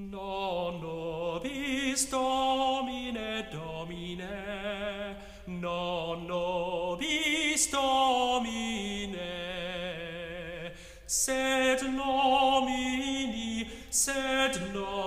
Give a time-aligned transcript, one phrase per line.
[0.00, 9.18] Non nobis Domine, Domine, non nobis Domine,
[11.04, 14.97] sed nomini, sed nomini,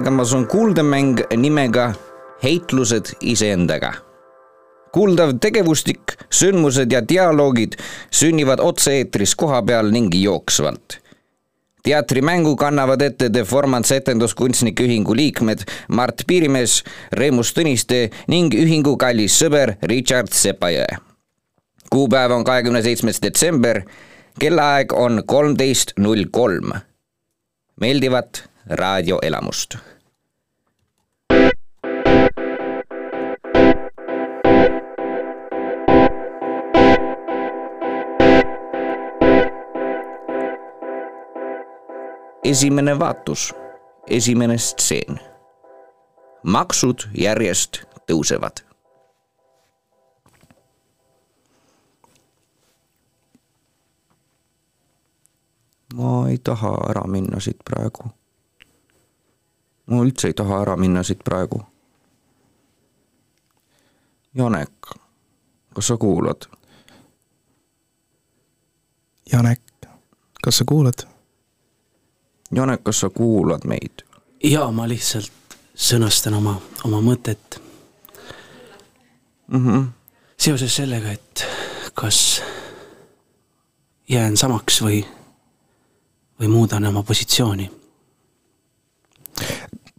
[0.00, 1.92] algamas on kuuldemäng nimega
[2.42, 3.92] Heitlused iseendaga.
[4.92, 7.72] kuuldav tegevustik, sündmused ja dialoogid
[8.10, 10.96] sünnivad otse-eetris kohapeal ning jooksvalt
[11.82, 16.80] teatrimängu kannavad ette The Formants etenduskunstnike ühingu liikmed Mart Piirimees,
[17.12, 20.96] Reemus Tõniste ning ühingu kallis sõber Richard Sepajõe.
[21.90, 23.82] kuupäev on kahekümne seitsmes detsember,
[24.38, 26.72] kellaaeg on kolmteist null kolm.
[27.80, 29.89] meeldivat raadioelamust
[42.44, 43.54] esimene vaatus,
[44.06, 45.20] esimene stseen.
[46.42, 48.64] maksud järjest tõusevad.
[55.94, 58.08] ma ei taha ära minna siit praegu.
[59.86, 61.62] ma üldse ei taha ära minna siit praegu.
[64.34, 64.72] Janek,
[65.74, 66.46] kas sa kuulad?
[69.32, 69.62] Janek,
[70.44, 71.19] kas sa kuulad?
[72.54, 74.04] Janek, kas sa kuulad meid?
[74.44, 77.60] jaa, ma lihtsalt sõnastan oma, oma mõtet
[79.48, 79.66] mm.
[79.66, 79.84] -hmm.
[80.38, 81.44] seoses sellega, et
[81.94, 82.42] kas
[84.08, 85.04] jään samaks või,
[86.40, 87.70] või muudan oma positsiooni.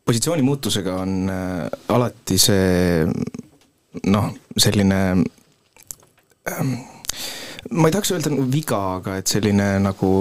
[0.06, 3.06] positsiooni muutusega on äh, alati see
[4.06, 5.00] noh, selline
[6.52, 6.74] ähm,
[7.72, 10.12] ma ei tahaks öelda nagu viga, aga et selline nagu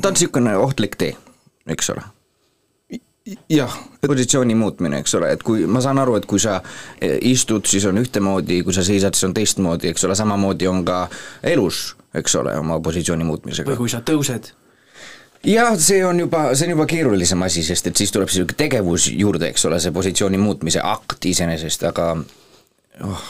[0.00, 1.16] ta on niisugune ohtlik tee,
[1.66, 2.02] eks ole.
[3.48, 3.74] jah,
[4.06, 6.56] positsiooni muutmine, eks ole, et kui ma saan aru, et kui sa
[7.00, 10.82] eh, istud, siis on ühtemoodi, kui sa seisad, siis on teistmoodi, eks ole, samamoodi on
[10.84, 11.04] ka
[11.46, 13.78] elus, eks ole, oma positsiooni muutmisega või.
[13.84, 14.50] kui sa tõused,
[15.46, 19.06] jah, see on juba, see on juba keerulisem asi, sest et siis tuleb niisugune tegevus
[19.14, 22.08] juurde, eks ole, see positsiooni muutmise akt iseenesest, aga
[23.06, 23.28] oh,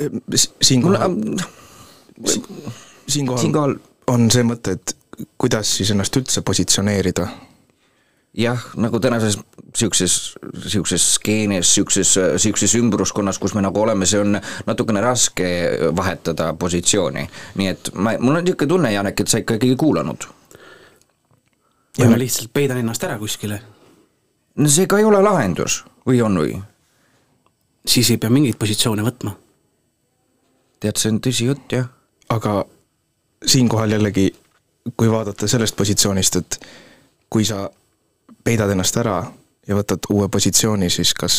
[0.00, 1.14] mul siinkohal,
[2.26, 2.42] si,
[3.06, 3.78] siinkohal siinkohal
[4.10, 4.96] on see mõte, et
[5.38, 7.26] kuidas siis ennast üldse positsioneerida.
[8.38, 9.36] jah, nagu tänases
[9.72, 10.34] niisuguses,
[10.64, 15.48] niisuguses skeenes, niisuguses, niisuguses ümbruskonnas, kus me nagu oleme, see on natukene raske
[15.96, 17.26] vahetada positsiooni.
[17.54, 20.28] nii et ma, mul on niisugune tunne, Janek, et sa ikkagi ei kuulanud.
[21.98, 23.60] või ma lihtsalt peidan ennast ära kuskile,
[24.56, 26.60] no see ka ei ole lahendus või on või?
[27.86, 29.36] siis ei pea mingeid positsioone võtma.
[30.80, 31.90] tead, see on tõsijutt jah.
[32.28, 32.64] aga
[33.46, 34.30] siinkohal jällegi
[34.96, 36.66] kui vaadata sellest positsioonist, et
[37.30, 37.70] kui sa
[38.44, 39.22] peidad ennast ära
[39.68, 41.36] ja võtad uue positsiooni, siis kas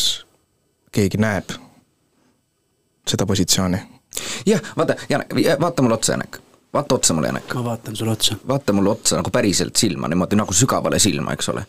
[0.91, 1.51] keegi näeb
[3.07, 3.81] seda positsiooni?
[4.45, 6.39] jah, vaata, Janek, vaata mulle otsa, Janek.
[6.73, 7.53] vaata otsa mulle, Janek.
[7.53, 8.35] ma vaatan sulle otsa.
[8.47, 11.65] vaata mulle otsa nagu päriselt silma, niimoodi nagu sügavale silma, eks ole.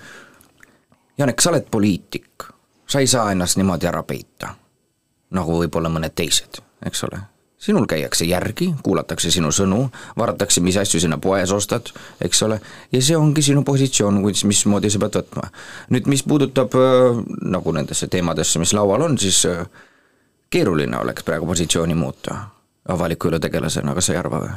[1.19, 2.49] Janek, sa oled poliitik,
[2.87, 4.55] sa ei saa ennast niimoodi ära peita,
[5.31, 7.23] nagu võib-olla mõned teised, eks ole
[7.65, 9.87] sinul käiakse järgi, kuulatakse sinu sõnu,
[10.19, 11.89] vaadatakse, mis asju sina poes ostad,
[12.21, 12.59] eks ole,
[12.93, 15.49] ja see ongi sinu positsioon, kuidas, mismoodi sa pead võtma.
[15.95, 17.23] nüüd, mis puudutab äh,
[17.57, 19.65] nagu nendesse teemadesse, mis laual on, siis äh,
[20.51, 22.37] keeruline oleks praegu positsiooni muuta
[22.89, 24.55] avaliku elu tegelasena, kas sa ei arva või?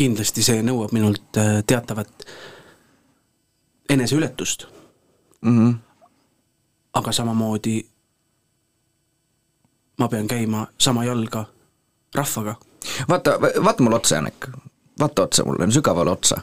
[0.00, 2.26] kindlasti see nõuab minult äh, teatavat
[3.88, 4.66] eneseületust
[5.42, 5.56] mm.
[5.56, 5.74] -hmm.
[6.92, 7.74] aga samamoodi
[9.98, 11.44] ma pean käima sama jalga
[12.14, 12.56] rahvaga.
[13.08, 14.48] vaata, vaata mulle otsa, Janek,
[14.98, 16.40] vaata otsa mulle, sügavale otsa.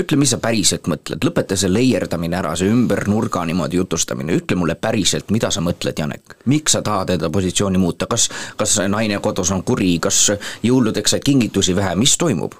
[0.00, 4.56] ütle, mis sa päriselt mõtled, lõpeta see leierdamine ära, see ümber nurga niimoodi jutustamine, ütle
[4.56, 6.36] mulle päriselt, mida sa mõtled, Janek.
[6.46, 10.30] miks sa tahad enda positsiooni muuta, kas, kas naine kodus on kuri, kas
[10.62, 12.54] jõuludeks said kingitusi vähe, mis toimub?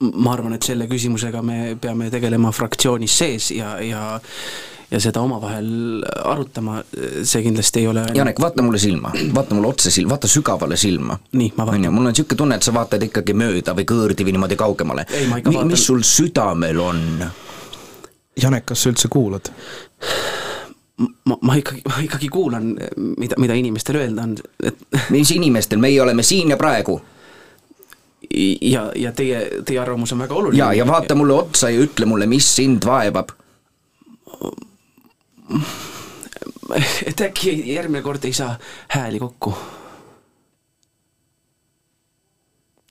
[0.00, 4.20] ma arvan, et selle küsimusega me peame tegelema fraktsioonis sees ja, ja
[4.90, 6.80] ja seda omavahel arutama,
[7.22, 8.04] see kindlasti ei ole.
[8.14, 11.18] Janek, vaata mulle silma, vaata mulle otse silma, vaata sügavale silma.
[11.32, 11.92] nii, ma vaatan.
[11.92, 15.06] mul on niisugune tunne, et sa vaatad ikkagi mööda või kõõrdi või niimoodi kaugemale.
[15.46, 17.04] Mi, mis sul südamel on?
[18.40, 19.52] Janek, kas sa üldse kuulad?
[21.24, 22.74] ma, ma ikkagi, ma ikkagi kuulan,
[23.16, 24.82] mida, mida inimestel öelda on, et
[25.14, 26.98] mis inimestel, meie oleme siin ja praegu
[28.60, 30.58] ja, ja teie, teie arvamus on väga oluline.
[30.58, 33.32] ja, ja vaata mulle otsa ja ütle mulle, mis sind vaevab
[37.06, 38.56] et äkki järgmine kord ei saa
[38.88, 39.54] hääli kokku?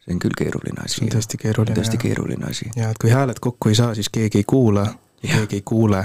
[0.10, 1.00] see on küll keeruline asi.
[1.00, 1.76] see on tõesti keeruline.
[1.78, 2.04] tõesti jah.
[2.04, 2.72] keeruline asi.
[2.76, 4.86] ja et kui hääled kokku ei saa, siis keegi ei kuula
[5.24, 6.04] ja keegi ei kuule.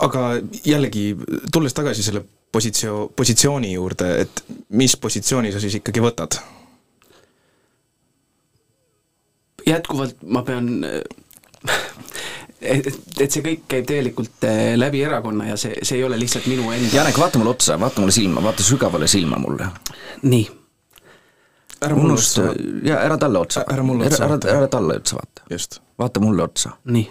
[0.00, 0.24] aga
[0.64, 1.16] jällegi,
[1.52, 6.40] tulles tagasi selle positsioon, positsiooni juurde, et mis positsiooni sa siis ikkagi võtad?
[9.66, 10.68] jätkuvalt ma pean
[12.60, 12.86] et,
[13.20, 16.70] et see kõik käib tegelikult äh, läbi erakonna ja see, see ei ole lihtsalt minu
[16.72, 19.68] enda Janek, vaata mulle otsa, vaata mulle silma, vaata sügavale silma mulle.
[20.22, 20.46] nii.
[21.80, 22.48] ära mulle otsa.
[22.84, 23.66] jaa, ära talle otsa.
[23.72, 24.56] ära mulle otsa vaata.
[24.56, 25.46] ära talle otsa vaata.
[25.50, 25.80] just.
[25.98, 26.72] vaata mulle otsa.
[26.84, 27.06] nii.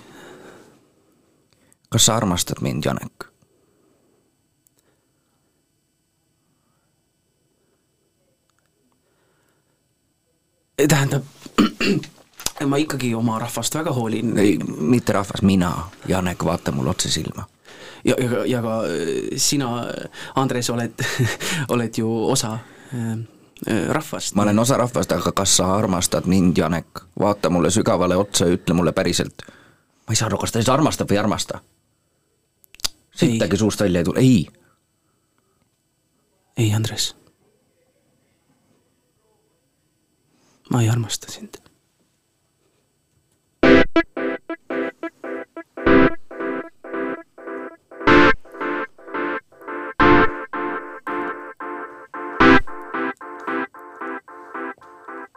[1.90, 3.32] kas sa armastad mind, Janek?
[10.88, 11.24] tähendab
[12.64, 14.34] ma ikkagi oma rahvast väga hoolin.
[14.78, 17.48] mitte rahvas, mina, Janek, vaata mulle otse silma.
[18.06, 19.86] ja, ja, ja ka äh, sina,
[20.36, 20.94] Andres, oled
[21.74, 22.60] oled ju osa
[22.94, 24.36] äh, rahvast.
[24.36, 26.88] ma olen osa rahvast, aga kas sa armastad mind, Janek?
[27.20, 29.42] vaata mulle sügavale otsa ja ütle mulle päriselt.
[30.08, 31.60] ma ei saa aru, kas ta siis armastab või ei armasta?
[33.16, 34.48] sittagi suust välja ei tule, ei.
[36.58, 37.16] ei, Andres.
[40.72, 41.65] ma ei armasta sind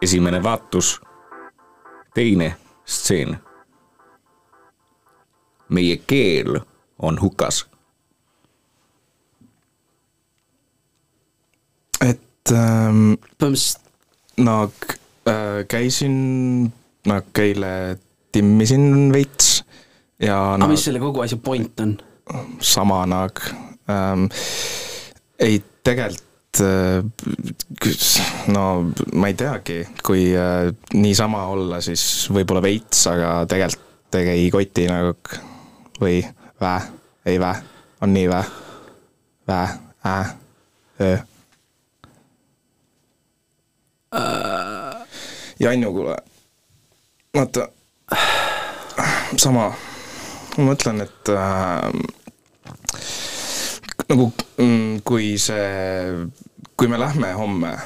[0.02, 1.00] esimene vaatus,
[2.14, 3.38] teine stseen.
[5.68, 6.60] meie keel
[6.98, 7.66] on hukas.
[12.00, 13.88] et ähm, põhimõtteliselt
[14.38, 14.54] no
[15.28, 16.72] äh, käisin
[17.10, 17.98] nagu eile
[18.32, 19.64] timmisin veits
[20.22, 21.98] ja aga no, mis selle kogu asja point on?
[22.60, 23.52] sama nagu
[23.90, 24.28] ähm,,
[25.38, 26.27] ei tegelikult
[28.54, 28.64] no
[29.14, 32.02] ma ei teagi, kui äh, niisama olla, siis
[32.34, 33.86] võib-olla veits, aga tegelikult
[34.18, 35.14] ei koti nagu
[36.00, 36.20] või
[36.60, 36.74] vä,
[37.28, 37.54] ei vä,
[38.00, 38.44] on nii vä,
[39.48, 39.62] vä,
[40.06, 40.14] ä,
[41.00, 41.18] öö.
[45.60, 46.16] ja Anju, kuule,
[47.36, 47.68] vaata,
[49.36, 49.68] sama,
[50.56, 51.90] ma mõtlen, et äh,
[54.08, 55.66] nagu mm, kui see,
[56.78, 57.78] kui me lähme homme,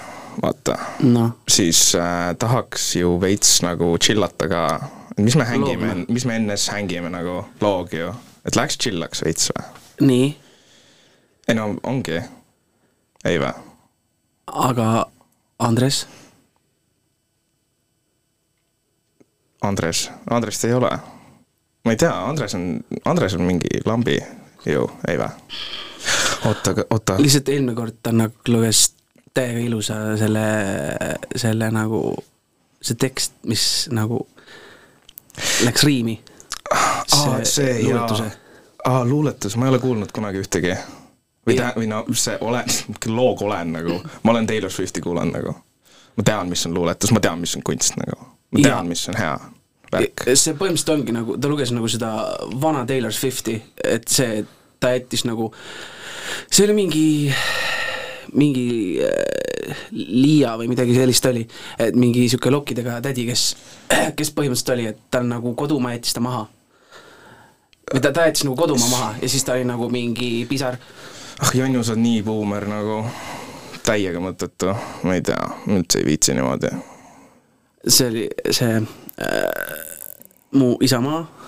[0.42, 4.80] vaata no., siis äh, tahaks ju veits nagu chillata ka.
[5.16, 8.12] mis me hängime, mis me enne hängime nagu loog ju,
[8.44, 9.64] et läheks chillaks veits või?
[10.00, 10.26] nii?
[11.48, 12.20] ei no ongi,
[13.24, 13.52] ei või?
[14.52, 14.88] aga
[15.58, 16.06] Andres?
[19.62, 20.92] Andres, Andrest ei ole.
[21.84, 22.68] ma ei tea, Andres on,
[23.04, 24.20] Andres on mingi lambi
[24.68, 25.32] ju, ei või?
[26.46, 27.16] Oota, oota.
[27.18, 28.94] lihtsalt eelmine kord ta nagu luges
[29.34, 30.44] täiega ilusa selle,
[31.36, 32.02] selle nagu
[32.82, 34.26] see tekst, mis nagu
[35.64, 36.18] läks riimi.
[36.72, 38.08] aa, see jaa
[38.84, 40.76] aa luuletus, ma ei ole kuulnud kunagi ühtegi.
[41.46, 42.64] või tä-, või no see olen,
[43.06, 45.54] loog olen nagu, ma olen Taylor Swifti kuulanud nagu.
[46.16, 48.18] ma tean, mis on luuletus, ma tean, mis on kunst nagu.
[48.50, 49.36] ma tean, mis on hea
[49.92, 50.26] värk.
[50.34, 52.12] see põhimõtteliselt ongi nagu, ta luges nagu seda
[52.60, 54.44] vana Taylor Swifti, et see,
[54.82, 55.52] ta jättis nagu,
[56.50, 57.04] see oli mingi,
[58.34, 58.66] mingi
[59.06, 59.42] äh,
[59.92, 61.44] Liia või midagi sellist oli,
[61.78, 63.44] et mingi niisugune lokkidega tädi, kes,
[64.18, 66.48] kes põhimõtteliselt oli, et tal nagu kodumaa jättis ta maha.
[67.92, 70.78] või ta, ta jättis nagu kodumaa maha ja siis ta oli nagu mingi pisar,
[71.38, 73.02] ah Jonju, sa oled nii buumer nagu,
[73.86, 74.74] täiega mõttetu,
[75.06, 76.72] ma ei tea, üldse ei viitsi niimoodi.
[77.86, 79.46] see oli see äh,
[80.58, 81.41] mu isamaa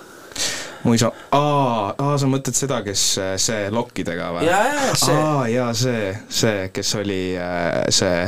[0.85, 4.45] mu isa, aa, aa sa mõtled seda, kes äh, see lokkidega või?
[4.47, 5.15] Jaa, jaa, see.
[5.17, 8.21] aa jaa, see, see, kes oli äh, see,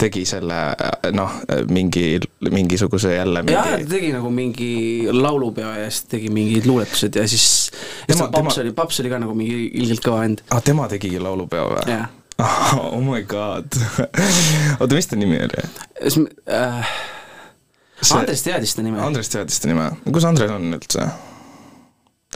[0.00, 1.38] tegi selle äh, noh,
[1.72, 2.18] mingi,
[2.52, 4.70] mingisuguse jälle jah, ta mingi tegi nagu mingi
[5.12, 7.48] laulupeo ja siis tegi mingid luuletused ja siis
[8.06, 11.18] Tema- paps tema- oli, paps oli ka nagu mingi ilgelt kõva vend, aa, tema tegigi
[11.22, 11.98] laulupeo või?
[12.84, 13.72] oh my god
[14.80, 15.64] oota, mis ta nimi oli?
[16.52, 16.96] äh,
[18.12, 19.00] Andres teadis seda nime.
[19.00, 21.06] Andres teadis ta nime, kus Andres on üldse?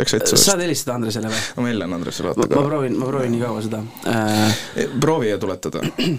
[0.01, 0.49] Läks vetsu vist?
[0.49, 1.41] saad helistada Andresele või?
[1.61, 2.69] ma hellan Andresele ma, vaata ma korra.
[2.71, 4.63] proovin, ma proovin nii kaua seda äh,.
[5.01, 5.85] proovi ja tuletada.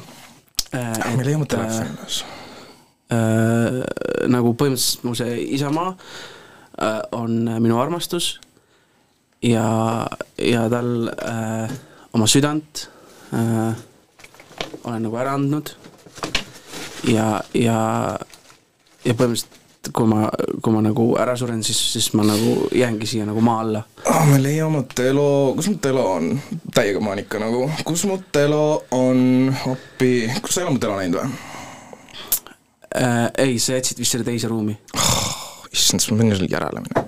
[0.72, 2.22] Äh, meil ei olnud telefoni üles.
[3.12, 3.82] äh,
[4.32, 8.38] nagu põhimõtteliselt mu see isamaa äh, on minu armastus
[9.44, 10.08] ja,
[10.40, 11.74] ja tal äh,
[12.16, 12.86] oma südant
[13.36, 13.76] äh,
[14.86, 15.74] olen nagu ära andnud
[17.12, 17.80] ja, ja,
[19.04, 20.28] ja põhimõtteliselt kui ma,
[20.62, 23.82] kui ma nagu ära suren, siis, siis ma nagu jäängi siia nagu maa alla.
[24.06, 24.26] oh,.
[24.30, 26.28] me leiame telo, kus mu telo on?
[26.76, 31.18] täiega paanika nagu, kus mu telo on, appi, kus sa ei ole mu telo näinud
[31.18, 31.50] või?
[33.02, 34.76] Äh, ei, sa jätsid vist selle teise ruumi.
[35.72, 37.08] issand, siis ma pean sulle järele minema.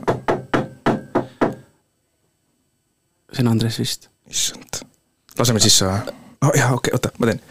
[3.34, 4.10] see on Andres vist.
[4.30, 4.82] issand,
[5.38, 6.56] laseme sisse või oh,?
[6.58, 7.44] jaa, okei okay,, oota, ma teen.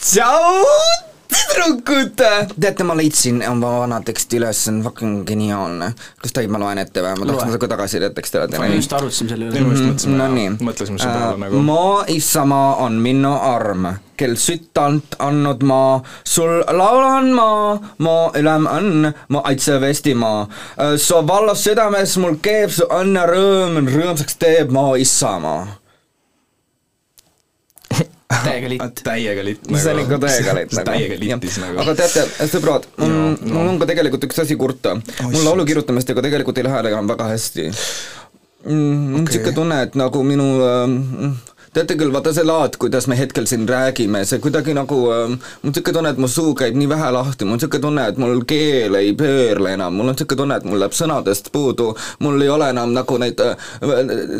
[0.00, 0.64] tšau,
[1.54, 2.22] tüdrukud!
[2.60, 5.92] teate, ma leidsin oma vana teksti üles, see on fucking geniaalne.
[6.22, 7.14] kas tohib, ma loen ette või?
[7.20, 8.70] ma tahaks natuke tagasisidet me teha.
[8.74, 10.08] just arutasime selle Nii me üle just.
[10.08, 13.88] mõtlesime no mõtlesime su peale nagu Mo isamaa on minu arm,
[14.20, 15.80] kel sütant andnud ma,
[16.24, 17.48] sul laulan ma,
[17.98, 20.48] ma ülem õnn, ma aitsev Eestimaa.
[20.98, 25.83] su vallas südames mul keeb su õnne rõõm, rõõmsaks teeb ma isamaa.
[28.44, 29.02] Täiega litt.
[29.06, 30.86] täiega litt see on ikka täiega litt nagu.
[30.90, 31.80] täiega littis nagu.
[31.84, 33.24] aga teate, sõbrad, no.
[33.46, 34.96] mul on ka tegelikult üks asi kurta.
[34.98, 35.48] mul issand.
[35.48, 37.70] laulu kirjutamistega tegelikult ei lähe enam väga hästi.
[38.66, 39.26] mul on Okei.
[39.26, 41.42] niisugune tunne, et nagu minu äh,
[41.74, 45.34] teate küll, vaata see laad, kuidas me hetkel siin räägime, see kuidagi nagu äh, mul
[45.34, 48.20] on niisugune tunne, et mu suu käib nii vähe lahti, mul on niisugune tunne, et
[48.22, 51.90] mul keel ei pöörle enam, mul on niisugune tunne, et mul läheb sõnadest puudu,
[52.24, 53.68] mul ei ole enam nagu neid äh,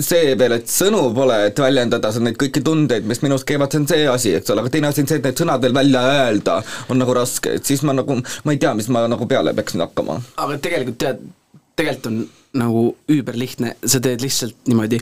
[0.04, 3.90] see veel, et sõnu pole, et väljendada neid kõiki tundeid, mis minus käivad, see on
[3.90, 6.60] see asi, eks ole, aga teine asi on see, et need sõnad veel välja öelda
[6.88, 9.82] on nagu raske, et siis ma nagu, ma ei tea, mis ma nagu peale peaksin
[9.84, 10.20] hakkama.
[10.46, 11.22] aga tegelikult tead,
[11.74, 12.24] tegelikult on
[12.54, 15.00] nagu üüberlihtne, sa teed lihtsalt niimoodi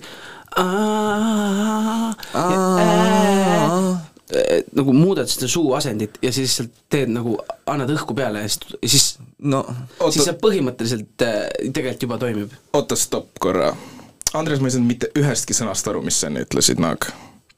[4.72, 7.36] nagu muudad seda suu asendit ja siis lihtsalt teed nagu,
[7.68, 9.06] annad õhku peale ja siis, siis
[9.38, 10.12] no Oota.
[10.14, 12.54] siis see põhimõtteliselt äh, tegelikult juba toimib.
[12.72, 13.72] oota, stopp korra.
[14.32, 17.10] Andres, ma ei saanud mitte ühestki sõnast aru, mis sa enne ütlesid, Naag.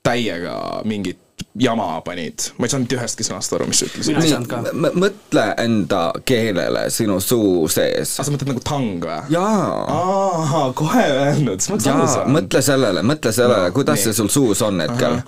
[0.03, 0.57] täiega
[0.89, 1.21] mingit
[1.59, 4.51] jama panid, ma ei saanud ühestki sõnast aru, mis sa ütlesid.
[4.99, 9.21] Mõtle enda keelele sinu suu sees aa, sa mõtled nagu tang või?
[9.31, 12.35] jaa aa, kohe öelnud, siis ma oleks aru saanud.
[12.39, 14.05] mõtle sellele, mõtle sellele No, kuidas nii.
[14.09, 15.21] see sul suus on hetkel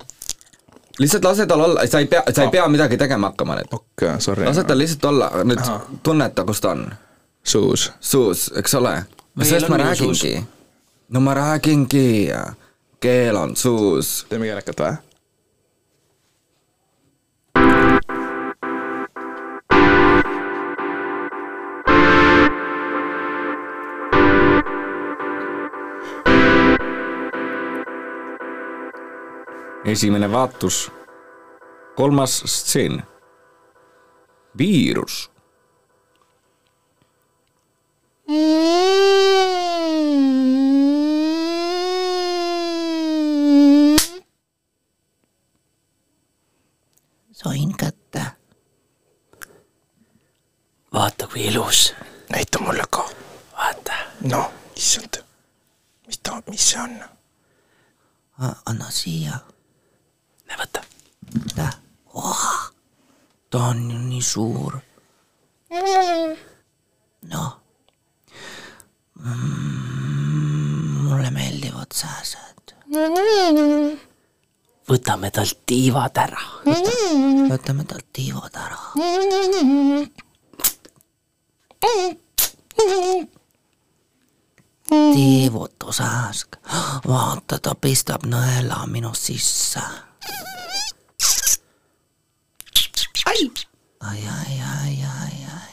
[0.99, 2.51] lihtsalt lase tal olla, sa ei pea, sa ei Ah.
[2.51, 3.71] pea midagi tegema hakkama nüüd.
[3.73, 4.47] okei, sorry.
[4.47, 5.83] lase tal lihtsalt olla, nüüd Ahah.
[6.03, 6.87] tunneta, kus ta on.
[7.45, 7.93] suus.
[8.01, 9.05] suus, eks ole.
[9.43, 10.23] Sellest ma suus.
[10.23, 10.45] räägingi.
[11.11, 12.33] no ma räägingi,
[13.01, 14.27] keel on suus.
[14.29, 14.97] teeme keelekat või?
[29.87, 30.93] Esimene vaatus,
[31.97, 33.03] kolmas stseen.
[34.59, 35.31] viirus.
[47.33, 48.23] sain kätte.
[50.93, 51.95] vaata, kui ilus,
[52.29, 53.11] näita mulle ka.
[53.53, 53.93] vaata.
[54.21, 55.23] noh, issand.
[56.07, 57.05] mis ta, mis see on?
[58.67, 59.56] anna siia.
[60.57, 60.83] näe, võta.
[63.51, 64.79] ta on ju nii suur.
[67.27, 67.51] noh
[69.21, 72.75] mm,, mulle meeldivad sääsed.
[74.89, 76.45] võtame talt tiivad ära.
[77.51, 78.81] võtame talt tiivad ära.
[84.89, 86.57] tiivutu sääsk,
[87.07, 89.83] vaata, ta pistab nõela minu sisse.
[93.27, 93.51] ai,
[94.01, 95.73] ai, ai, ai, ai, ai.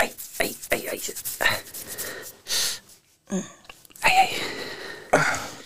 [0.00, 1.00] ai, ai, ai, ai.
[4.02, 4.30] ai, ai.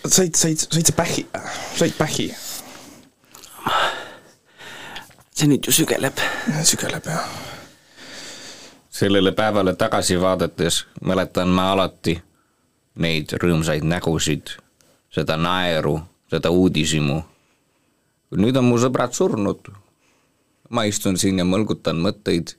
[0.07, 1.25] said, said, said sa pähhi,
[1.77, 2.33] said pähhi?
[5.39, 6.19] see nüüd ju sügeleb.
[6.67, 7.27] sügeleb jah.
[8.91, 12.17] sellele päevale tagasi vaadates mäletan ma alati
[12.95, 14.55] neid rõõmsaid nägusid,
[15.13, 15.99] seda naeru,
[16.31, 17.21] seda uudishimu.
[18.31, 19.69] nüüd on mu sõbrad surnud.
[20.69, 22.53] ma istun siin ja mõlgutan mõtteid,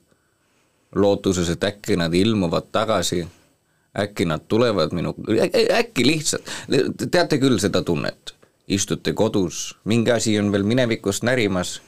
[0.95, 3.27] lootuses, et äkki nad ilmuvad tagasi,
[3.95, 5.15] äkki nad tulevad minu,
[5.79, 6.43] äkki lihtsalt,
[7.11, 8.35] teate küll seda tunnet,
[8.67, 11.81] istute kodus, mingi asi on veel minevikust närimas.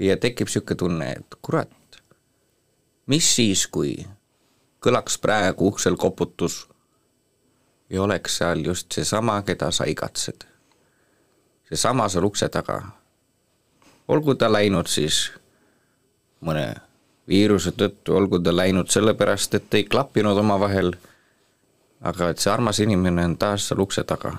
[0.00, 2.00] Ja tekib niisugune tunne, et kurat,
[3.06, 3.98] mis siis, kui
[4.80, 6.69] kõlaks praegu uksel koputus
[7.90, 10.44] ja oleks seal just seesama, keda sa igatsed.
[11.68, 12.82] seesama seal ukse taga.
[14.08, 15.32] olgu ta läinud siis
[16.40, 16.74] mõne
[17.28, 20.94] viiruse tõttu, olgu ta läinud sellepärast, et ei klappinud omavahel,
[22.00, 24.34] aga et see armas inimene on taas seal ukse taga.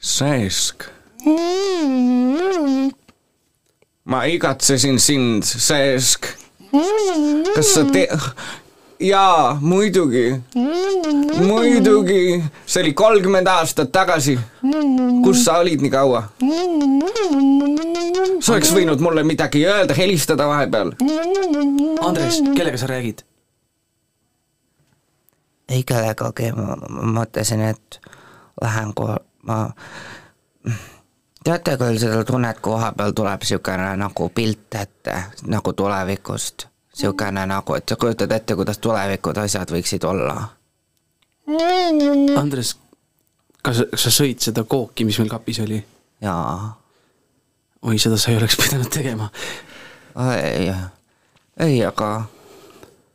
[0.00, 0.96] Sääsk
[4.06, 6.45] ma igatsesin sind, Sääsk.
[7.54, 8.08] Kas sa te-,
[9.00, 10.24] jaa, muidugi,
[11.46, 14.38] muidugi, see oli kolmkümmend aastat tagasi.
[15.24, 16.26] kus sa olid nii kaua?
[18.40, 20.92] sa oleks võinud mulle midagi öelda, helistada vahepeal.
[22.06, 23.24] Andres, kellega sa räägid?
[25.68, 28.00] ei kellegagi, ma ma mõtlesin, et
[28.62, 29.72] lähen kohe, ma
[31.46, 35.16] teate küll seda tunnet, kui vahepeal tuleb niisugune nagu pilt ette
[35.52, 40.36] nagu tulevikust, niisugune nagu, et sa kujutad ette, kuidas tulevikud asjad võiksid olla.
[42.40, 42.72] Andres,
[43.62, 45.78] kas, kas sa sõid seda kooki, mis meil kapis oli?
[46.24, 46.72] jaa,
[47.86, 49.28] oi, seda sa ei oleks pidanud tegema.
[50.40, 50.72] ei,
[51.60, 52.10] ei, aga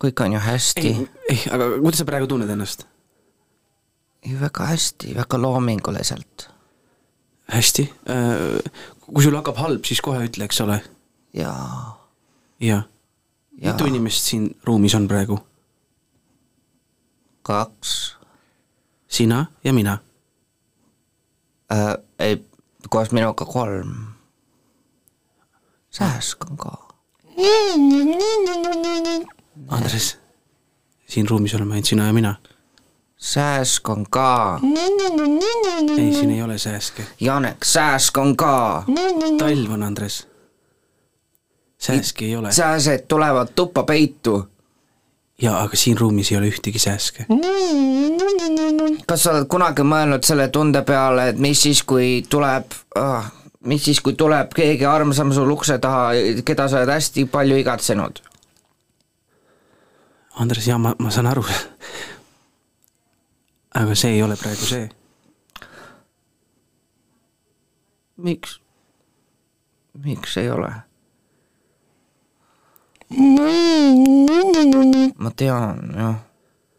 [0.01, 2.85] kõik on ju hästi ei, ei, aga kuidas sa praegu tunned ennast?
[4.23, 6.47] ei, väga hästi, väga loominguliselt
[7.51, 7.93] hästi.
[9.05, 10.81] kui sul hakkab halb, siis kohe ütle, eks ole.
[11.33, 11.97] jaa,
[12.59, 12.85] jah.
[13.61, 13.73] Jaa.
[13.73, 15.39] mitu inimest siin ruumis on praegu?
[17.41, 18.15] kaks
[19.07, 19.97] sina ja mina.
[21.71, 22.45] äh,, ei,
[22.89, 23.95] koos minuga kolm.
[25.91, 26.77] sääsk on ka.
[29.67, 30.17] Andres,
[31.07, 32.35] siin ruumis oleme ainult sina ja mina.
[33.21, 34.59] Sääsk on ka.
[35.97, 37.03] ei, siin ei ole sääske.
[37.19, 38.83] Janek, sääsk on ka.
[39.37, 40.27] talv on, Andres.
[41.77, 42.51] sääski ei ole.
[42.51, 44.47] sääsed tulevad tuppa peitu.
[45.41, 47.25] jaa, aga siin ruumis ei ole ühtegi sääske.
[49.07, 53.31] kas sa oled kunagi mõelnud selle tunde peale, et mis siis, kui tuleb ah,,
[53.65, 56.11] mis siis, kui tuleb keegi armsam sul ukse taha,
[56.45, 58.21] keda sa oled hästi palju igatsenud?
[60.41, 61.43] Andres, jaa, ma, ma saan aru.
[63.75, 64.89] Aga see ei ole praegu see.
[68.17, 68.61] miks?
[69.93, 70.71] miks ei ole?
[75.17, 76.19] ma tean jah,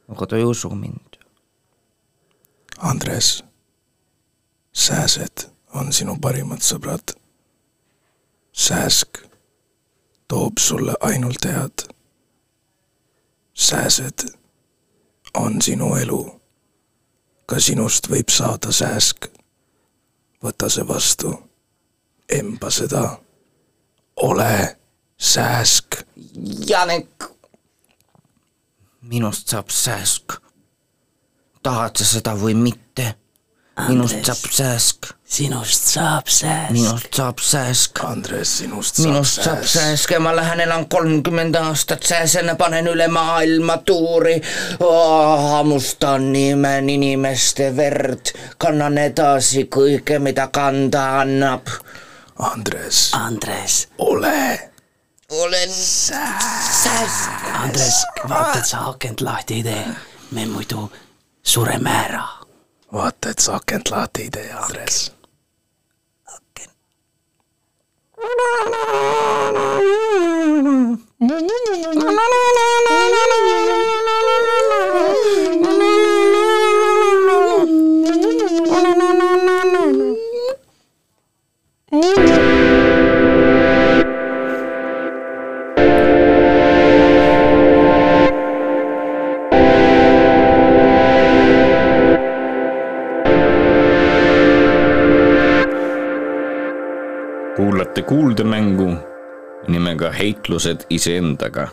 [0.09, 1.19] aga ta ei usu mind.
[2.79, 3.45] Andres,
[4.73, 7.15] sääsed on sinu parimad sõbrad.
[8.53, 9.19] sääsk
[10.29, 11.89] toob sulle ainult head.
[13.55, 14.33] sääsed
[15.35, 16.42] on sinu elu.
[17.53, 19.27] Ka sinust võib saada sääsk.
[20.43, 21.33] võta see vastu,
[22.29, 23.19] emba seda.
[24.17, 24.77] ole
[25.19, 26.01] sääsk.
[26.69, 27.29] Janek,
[29.03, 30.39] minust saab sääsk.
[31.63, 33.15] tahad sa seda või mitte?
[33.89, 36.73] Minust saab sääsk, sinust saab sääsk.
[36.73, 39.73] minust saab sääsk, Andres, sinust saab minust saab sääsk.
[39.73, 44.41] sääsk ja ma lähen elan kolmkümmend aastat sääsena, panen üle maailma tuuri
[44.81, 45.51] oh,.
[45.51, 51.73] hammustan imen inimeste verd, kannan edasi kõike, mida kanda annab.
[52.43, 54.73] Andres, Andres, ole
[55.33, 57.31] olen sääsk.
[57.55, 59.85] Andres, vaata, et sa akent lahti ei tee.
[60.31, 60.93] me muidu
[61.43, 62.42] sureme ära.
[62.93, 64.51] vaata, et sa akent lahti ei tee,
[97.93, 98.97] kuulate kuuldemängu
[99.69, 101.69] nimega Heitlused iseendaga.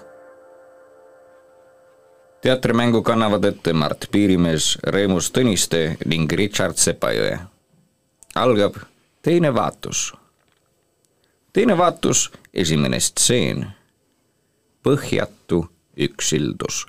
[2.42, 7.40] teatrimängu kannavad ette Mart Piirimees, Reemus Tõniste ning Richard Sepajõe.
[8.36, 8.76] algab
[9.22, 10.14] teine vaatus.
[11.54, 13.72] teine vaatus, esimene stseen.
[14.84, 16.88] põhjatu üksildus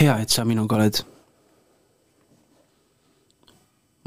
[0.00, 1.17] hea, et sa minuga oled.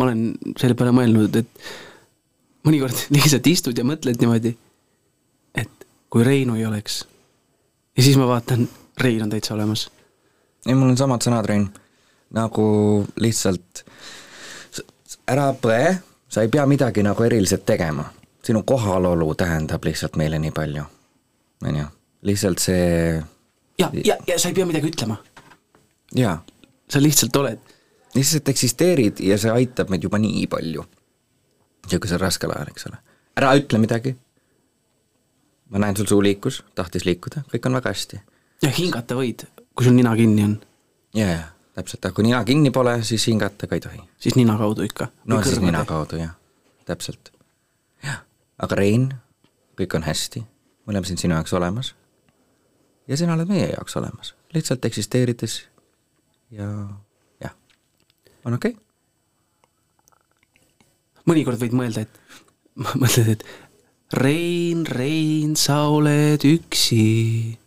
[0.02, 1.70] Ma olen selle peale mõelnud, et
[2.66, 4.56] mõnikord lihtsalt istud ja mõtled niimoodi,
[5.62, 7.04] et kui Reinu ei oleks
[7.98, 8.70] ja siis ma vaatan,
[9.02, 9.92] Rein on täitsa olemas.
[10.66, 11.70] ei, mul on samad sõnad, Rein.
[12.32, 12.66] nagu
[13.20, 13.84] lihtsalt
[15.28, 15.96] ära põe,
[16.30, 18.06] sa ei pea midagi nagu eriliselt tegema.
[18.44, 20.84] sinu kohalolu tähendab lihtsalt meile nii palju.
[21.64, 21.86] on ju,
[22.22, 23.24] lihtsalt see,
[23.80, 25.18] ja, ja, ja sa ei pea midagi ütlema,
[26.16, 26.44] jaa,
[26.90, 27.60] sa lihtsalt oled.
[28.16, 30.86] Lihtsalt eksisteerid ja see aitab meid juba nii palju.
[31.86, 33.00] niisugusel raskel ajal, eks ole.
[33.38, 34.16] ära ütle midagi.
[35.70, 38.22] ma näen, sul suu liikus, tahtis liikuda, kõik on väga hästi.
[38.62, 40.60] ja hingata võid, kui sul nina kinni on,
[41.16, 44.58] jaa, jaa, täpselt, aga kui nina kinni pole, siis hingata ka ei tohi siis nina
[44.58, 45.08] kaudu ikka.
[45.26, 45.86] no siis nina.
[45.86, 46.36] kaudu jah,
[46.86, 47.32] täpselt.
[48.04, 48.24] jah,
[48.58, 49.14] aga Rein,
[49.80, 50.44] kõik on hästi,
[50.86, 51.96] me oleme siin sinu jaoks olemas.
[53.08, 55.62] ja sina oled meie jaoks olemas, lihtsalt eksisteerides
[56.52, 56.68] ja
[58.46, 58.88] on okei okay??
[61.30, 62.22] mõnikord võid mõelda, et,
[63.02, 63.46] mõtled, et
[64.12, 67.58] Rein, Rein, sa oled üksi.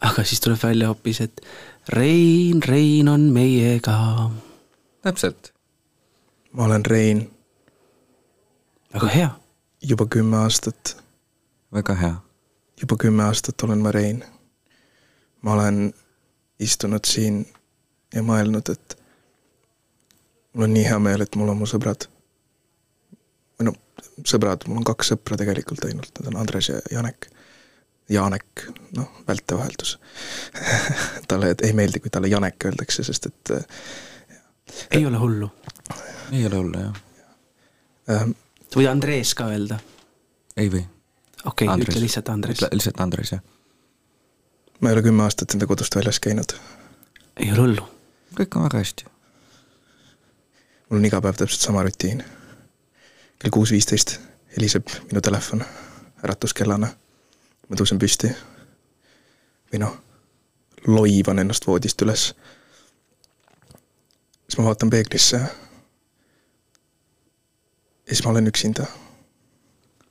[0.00, 1.40] aga siis tuleb välja hoopis, et
[1.88, 4.30] Rein, Rein on meiega.
[5.02, 5.52] täpselt,
[6.52, 7.26] ma olen Rein
[8.94, 9.30] väga hea,
[9.82, 10.96] juba kümme aastat,
[11.72, 12.14] väga hea.
[12.80, 14.24] juba kümme aastat olen ma Rein.
[15.42, 15.92] ma olen
[16.58, 17.46] istunud siin
[18.14, 18.98] ja mõelnud, et
[20.58, 22.08] mul on nii hea meel, et mul on mu sõbrad.
[23.58, 23.74] või no
[24.26, 27.30] sõbrad, mul on kaks sõpra tegelikult ainult, need on Andres ja Janek.
[28.08, 28.64] Janek,
[28.96, 29.98] noh, vältevaheldus.
[31.30, 33.52] talle ei meeldi, kui talle Janek öeldakse, sest et
[34.90, 35.50] ei ole hullu.
[36.32, 36.96] ei ole hullu jah.
[38.10, 38.24] äh,
[38.68, 39.78] sa võid Andres ka öelda.
[40.56, 40.82] ei või?
[41.44, 42.64] okei okay,, ütle lihtsalt Andres.
[42.72, 43.44] lihtsalt Andres jah.
[44.80, 46.56] ma ei ole kümme aastat enda kodust väljas käinud.
[47.36, 47.86] ei ole hullu.
[48.40, 49.08] kõik on väga hästi.
[50.88, 52.24] Mul on iga päev täpselt sama rutiin.
[53.38, 54.18] kell kuus viisteist
[54.56, 55.64] heliseb minu telefon
[56.24, 56.88] äratuskellana.
[57.68, 58.30] ma tõusen püsti
[59.72, 59.96] või noh,
[60.86, 62.34] loivan ennast voodist üles.
[64.48, 65.36] siis ma vaatan peeglisse.
[68.06, 68.86] ja siis ma olen üksinda.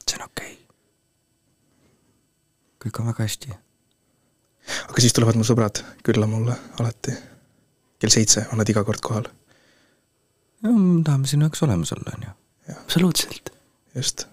[0.10, 0.64] see on okei okay..
[2.86, 3.50] kõik on väga hästi.
[4.90, 7.18] aga siis tulevad mu sõbrad külla mulle alati.
[8.00, 9.28] kell seitse on nad iga kord kohal,
[10.64, 12.76] me tahame sinu jaoks olemas olla, on ju.
[12.82, 13.50] absoluutselt.
[13.96, 14.26] just.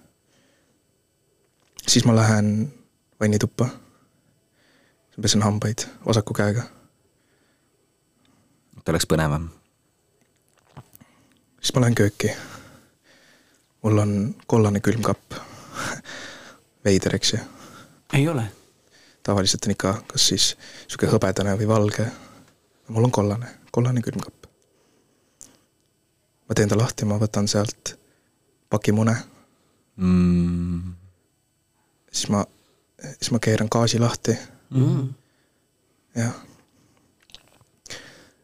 [1.86, 2.72] siis ma lähen
[3.20, 3.68] vannituppa.
[5.22, 6.64] pesen hambaid vasaku käega
[8.84, 9.46] et oleks põnevam.
[11.60, 12.34] siis ma lähen kööki.
[13.82, 15.38] mul on kollane külmkapp.
[16.84, 17.38] veider, eks ju.
[18.12, 18.44] ei ole.
[19.22, 20.50] tavaliselt on ikka kas siis
[20.84, 22.10] sihuke hõbedane või valge.
[22.88, 24.43] mul on kollane, kollane külmkapp.
[26.48, 27.94] Ma teen ta lahti, ma võtan sealt
[28.70, 29.14] paki mune,
[29.96, 30.92] mm,.
[32.12, 32.44] siis ma,
[33.18, 34.36] siis ma keeran gaasi lahti,
[34.74, 35.08] Mm.
[36.16, 36.32] jah.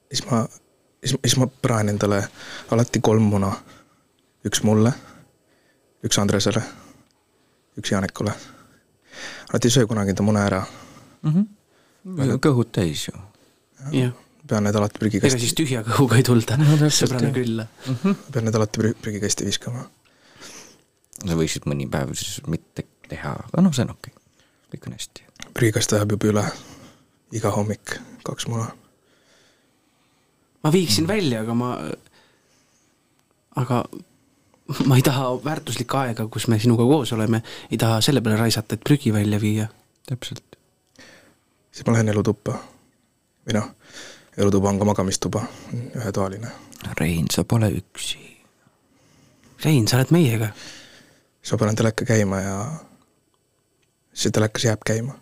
[0.09, 0.45] siis ma,
[1.05, 2.21] siis, siis ma praen endale
[2.71, 3.53] alati kolm muna.
[4.47, 4.93] üks mulle,
[6.05, 6.63] üks Andresele,
[7.77, 8.33] üks Janekule.
[9.53, 10.63] Nad ei söö kunagi enda mune ära,
[11.23, 12.39] Mm -hmm.
[12.41, 13.13] kõhud täis ju.
[13.93, 14.13] jah,
[14.51, 17.67] pean need alati ega prügikasti siis, tühja kõhuga ei tulda No sõbrana külla.
[18.33, 19.87] pean need alati prü- prügikasti viskama.
[21.21, 24.45] sa võiksid mõni päev siis mitte teha, aga noh, see on okei okay..
[24.75, 25.27] kõik on hästi.
[25.55, 26.45] prügikast läheb juba üle
[27.37, 28.69] iga hommik kaks muna.
[30.65, 31.73] ma viiksin välja, aga ma,
[33.63, 33.83] aga
[34.87, 38.77] ma ei taha väärtuslikku aega, kus me sinuga koos oleme, ei taha selle peale raisata,
[38.77, 39.69] et prügi välja viia.
[40.07, 40.59] täpselt.
[41.71, 42.59] siis ma lähen elutuppa,
[43.47, 43.71] või noh,
[44.79, 45.43] ka magamistuba,
[45.97, 46.49] ühetoaline.
[46.99, 48.19] Rein, sa pole üksi.
[49.65, 50.53] Rein, sa oled meiega.
[51.43, 52.55] ma panen teleka käima ja
[54.13, 55.13] see telekas jääb käima.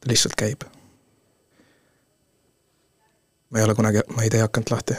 [0.00, 0.62] ta lihtsalt käib.
[3.50, 4.94] ma ei ole kunagi, ma ei tee akent lahti.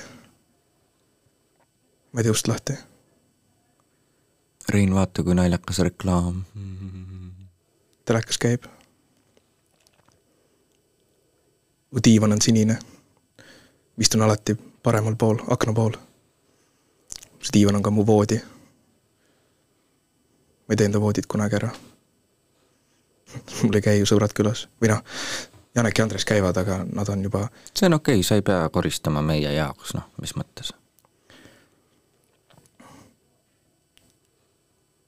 [2.12, 2.74] ma ei tee ust lahti.
[4.70, 6.44] Rein, vaata kui naljakas reklaam.
[8.06, 8.66] telekas käib.
[11.92, 12.93] mu diivan on sinine.
[14.00, 15.94] Istun alati paremal pool, akna pool.
[17.44, 18.42] see diivan on ka mu voodi.
[20.68, 21.72] ma ei tee enda voodit kunagi ära.
[23.64, 25.02] mul ei käi ju sõbrad külas või noh,
[25.76, 28.70] Janek ja Andres käivad, aga nad on juba, see on okei okay,, sa ei pea
[28.70, 30.74] koristama meie jaoks, noh, mis mõttes.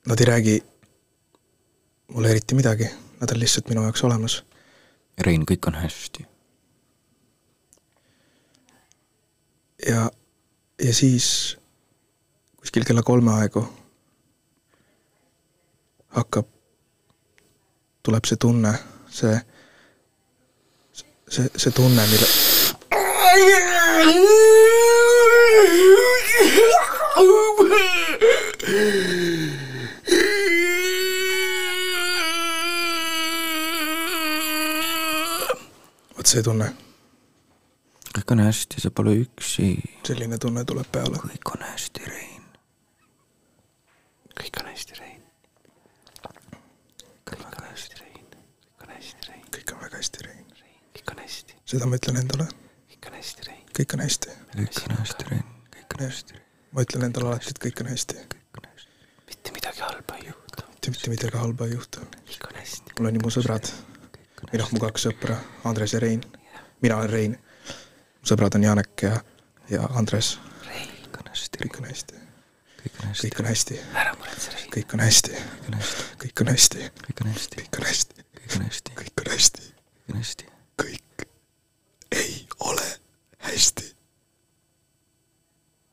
[0.05, 0.63] nad ei räägi
[2.07, 2.89] mulle eriti midagi,
[3.21, 4.43] nad on lihtsalt minu jaoks olemas.
[5.17, 6.27] Rein, kõik on hästi.
[9.89, 10.11] ja,
[10.83, 11.57] ja siis
[12.57, 13.67] kuskil kella kolme aegu
[16.15, 16.47] hakkab,
[18.03, 18.71] tuleb see tunne,
[19.11, 19.35] see,
[21.29, 22.29] see, see tunne, mille,
[36.15, 36.71] vot see tunne,
[38.25, 39.77] kõik on hästi, sa pole üksi.
[40.07, 41.17] selline tunne tuleb peale.
[41.21, 42.41] kõik on hästi, Rein.
[44.33, 45.21] kõik on hästi, Rein.
[47.29, 48.25] kõik on hästi, Rein.
[48.25, 49.43] kõik on hästi, Rein.
[49.51, 50.45] kõik on väga hästi, Rein.
[50.95, 52.47] kõik on hästi, seda ma ütlen endale,
[52.89, 53.61] kõik on hästi, Rein.
[53.77, 54.29] kõik on hästi.
[54.55, 55.45] kõik on hästi, Rein.
[55.77, 56.33] kõik on hästi,
[56.71, 58.15] ma ütlen endale alati, et kõik on hästi.
[58.15, 58.89] kõik on hästi.
[59.29, 61.99] mitte midagi halba ei juhtu, mitte mitte midagi halba ei juhtu.
[62.25, 62.91] kõik on hästi.
[62.99, 63.73] mul on ju mu sõbrad,
[64.49, 66.25] või noh, mu kaks sõpra, Andres ja Rein.
[66.81, 67.44] mina olen Rein.
[68.25, 69.17] Sõbrad on Janek ja,
[69.69, 70.35] ja Andres.
[70.65, 72.21] kõik on hästi, kõik on hästi,
[72.81, 74.69] kõik on hästi, kõik on hästi, ära muretse, Rein.
[74.73, 78.25] kõik on hästi, kõik on hästi, kõik on hästi, kõik on hästi, kõik on hästi,
[78.35, 80.47] kõik on hästi, kõik on hästi, kõik on hästi.
[80.81, 81.27] kõik
[82.11, 82.87] ei ole
[83.49, 83.91] hästi.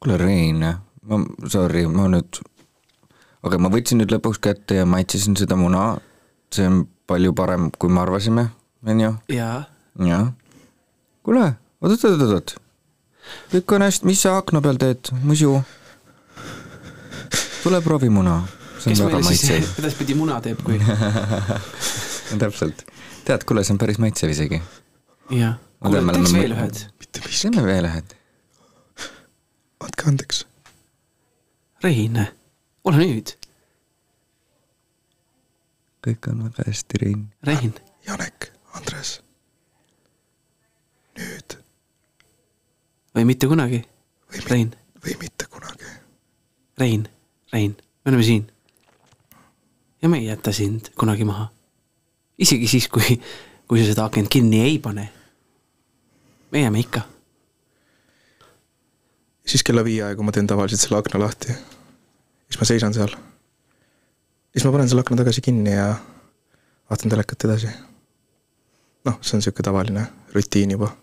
[0.00, 0.64] kuule, Rein,
[1.02, 2.40] ma, sorry, ma nüüd,
[3.42, 6.00] aga ma võtsin nüüd lõpuks kätte ja maitsesin seda muna,
[6.52, 8.48] see on palju parem, kui me arvasime,
[8.86, 9.64] on ju, jaa,
[10.00, 10.32] jah.
[11.22, 12.54] kuule, oot, oot, oot, oot,
[13.52, 15.56] kõik on hästi, mis sa akna peal teed, muidu?
[17.62, 18.40] tule proovi muna,
[18.78, 20.78] see kes meile siis edaspidi muna teeb, kui
[22.42, 22.84] täpselt,
[23.26, 24.62] tead, kuule, see on päris maitsev isegi.
[25.34, 25.58] jah.
[25.82, 26.82] Kuule teeks veel ühed.
[27.02, 28.16] mitte miski, teeme veel ühed.
[29.82, 30.44] andke andeks.
[31.82, 32.20] Rein,
[32.86, 33.34] ole nüüd,
[36.06, 37.26] kõik on väga hästi, Rein.
[37.46, 37.74] Rein.
[38.06, 39.18] Janek, Andres.
[41.18, 41.61] nüüd
[43.14, 43.82] või mitte kunagi.
[44.48, 44.72] Rein,
[45.04, 45.88] või mitte kunagi.
[46.78, 47.08] Rein,
[47.52, 48.46] Rein, me oleme siin.
[50.02, 51.50] ja me ei jäta sind kunagi maha.
[52.38, 53.20] isegi siis, kui,
[53.68, 55.10] kui sa seda akent kinni ei pane.
[56.50, 57.00] me jääme ikka.
[59.46, 61.52] siis kella viie aegu ma teen tavaliselt selle akna lahti.
[62.48, 63.14] siis ma seisan seal.
[64.52, 65.94] siis ma panen selle akna tagasi kinni ja
[66.90, 67.68] vaatan telekat edasi.
[69.04, 70.96] noh, see on sihuke tavaline rutiin juba.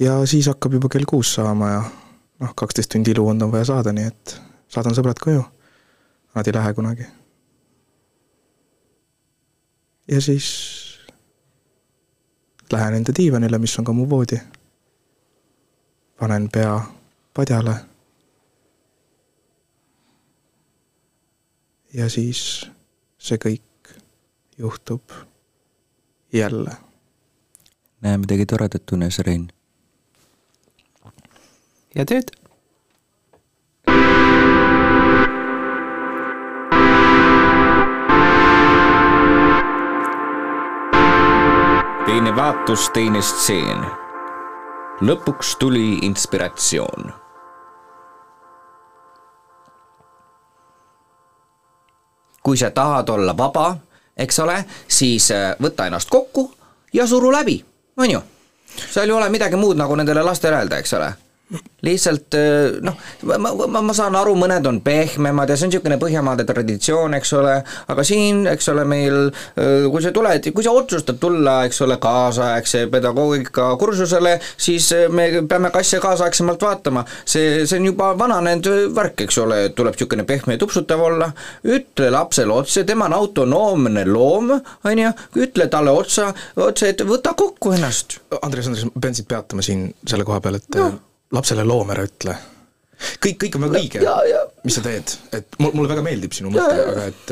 [0.00, 1.80] Ja siis hakkab juba kell kuus saama ja
[2.40, 4.36] noh, kaksteist tundi iluund on vaja saada, nii et
[4.68, 5.42] saadan sõbrad koju.
[6.34, 7.06] Nad ei lähe kunagi.
[10.10, 10.46] ja siis
[12.72, 14.40] lähen enda diivanile, mis on ka mu voodi
[16.20, 16.80] panen pea
[17.34, 17.74] padjale.
[21.94, 22.70] ja siis
[23.18, 23.94] see kõik
[24.58, 25.10] juhtub
[26.32, 26.76] jälle.
[28.00, 29.50] näe midagi toredat unes, Rein.
[31.94, 32.30] Ja tööd.
[42.06, 43.86] teine vaatus, teine stseen.
[45.00, 47.12] lõpuks tuli inspiratsioon.
[52.42, 53.76] kui sa tahad olla vaba,
[54.16, 56.50] eks ole, siis äh, võta ennast kokku
[56.92, 57.64] ja suru läbi,
[57.96, 58.20] on ju.
[58.90, 61.12] seal ei ole midagi muud nagu nendele lastele öelda, eks ole.
[61.82, 62.96] Lihtsalt äh, noh,
[63.38, 67.32] ma, ma, ma saan aru, mõned on pehmemad ja see on niisugune Põhjamaade traditsioon, eks
[67.36, 67.56] ole,
[67.92, 71.96] aga siin, eks ole, meil äh, kui sa tuled, kui sa otsustad tulla, eks ole,
[72.02, 77.04] kaasaegse pedagoogika kursusele, siis äh, me peame ka asja kaasaegsemalt vaatama.
[77.24, 81.30] see, see on juba vananenud värk, eks ole, tuleb niisugune pehme ja tupsutav olla,
[81.66, 87.34] ütle lapsele otse, tema on autonoomne loom, on ju, ütle talle otsa, otse, et võta
[87.36, 88.20] kokku ennast.
[88.40, 90.90] Andres, Andres, ma pean sind peatama siin selle koha peal, et no
[91.34, 92.38] lapsele loom ära ütle.
[93.24, 94.00] kõik, kõik on väga õige,
[94.66, 97.30] mis sa teed, et mul, mulle väga meeldib sinu mõte, aga et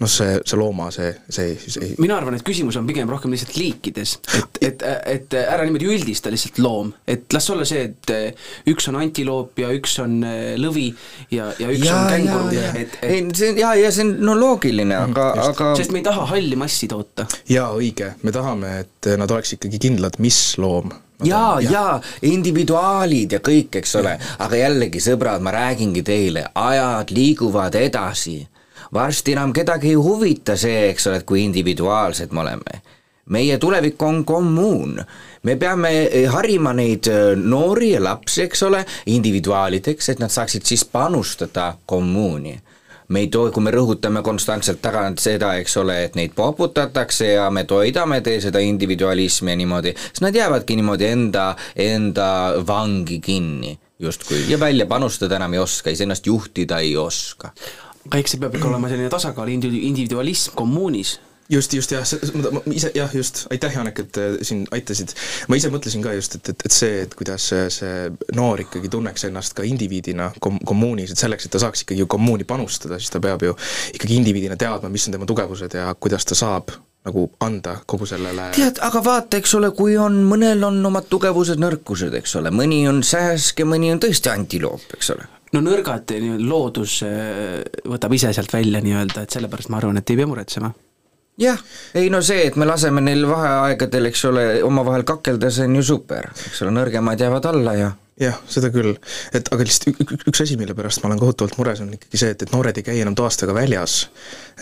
[0.00, 3.58] noh, see, see looma, see, see, see mina arvan, et küsimus on pigem rohkem lihtsalt
[3.58, 8.88] liikides, et, et, et ära niimoodi üldista lihtsalt loom, et las olla see, et üks
[8.88, 10.88] on antiloop ja üks on äh, lõvi
[11.34, 14.16] ja, ja üks ja, on kängur, et, et ei, see on jaa, ja see on
[14.24, 17.28] no loogiline, aga, aga sest me ei taha halli massi toota.
[17.52, 23.40] jaa, õige, me tahame, et nad oleks ikkagi kindlad, mis loom jaa, jaa, individuaalid ja
[23.40, 28.46] kõik, eks ole, aga jällegi, sõbrad, ma räägingi teile, ajad liiguvad edasi.
[28.92, 32.82] varsti enam kedagi ei huvita see, eks ole, et kui individuaalsed me oleme.
[33.26, 35.04] meie tulevik on kommuun.
[35.42, 40.84] me peame harima neid äh, noori ja lapsi, eks ole, individuaalideks, et nad saaksid siis
[40.84, 42.60] panustada kommuuni
[43.12, 47.48] me ei too, kui me rõhutame konstantselt tagant seda, eks ole, et neid poputatakse ja
[47.52, 51.46] me toidame tee seda individualismi ja niimoodi, siis nad jäävadki niimoodi enda,
[51.76, 52.28] enda
[52.66, 57.52] vangi kinni justkui ja välja panustada enam ei oska, iseennast juhtida ei oska.
[58.06, 61.18] aga eks see peab ikka olema selline tasakaal, individualism kommuunis
[61.52, 62.04] just, just jah,
[62.52, 65.14] ma, ise jah, just, aitäh, Janek, et äh, siin aitasid.
[65.48, 68.90] ma ise mõtlesin ka just, et, et, et see, et kuidas see, see noor ikkagi
[68.92, 73.00] tunneks ennast ka indiviidina kom-, kommuunis, et selleks, et ta saaks ikkagi ju kommuuni panustada,
[73.00, 73.56] siis ta peab ju
[73.92, 78.52] ikkagi indiviidina teadma, mis on tema tugevused ja kuidas ta saab nagu anda kogu sellele
[78.54, 82.84] tead, aga vaata, eks ole, kui on, mõnel on omad tugevused, nõrkused, eks ole, mõni
[82.90, 85.26] on sääsk ja mõni on tõesti antiloop, eks ole.
[85.52, 87.58] No nõrgad nii-öelda loodus äh,
[87.90, 90.70] võtab ise sealt välja nii-öelda, et sellepärast ma arvan, et ei pea muretsema
[91.40, 91.58] jah,
[91.94, 95.86] ei no see, et me laseme neil vaheaegadel, eks ole, omavahel kakelda, see on ju
[95.94, 97.90] super, eks ole, nõrgemad jäävad alla ja
[98.22, 98.94] jah, seda küll,
[99.34, 102.46] et aga lihtsalt üks asi, mille pärast ma olen kohutavalt mures, on ikkagi see, et,
[102.46, 104.08] et noored ei käi enam toastega väljas.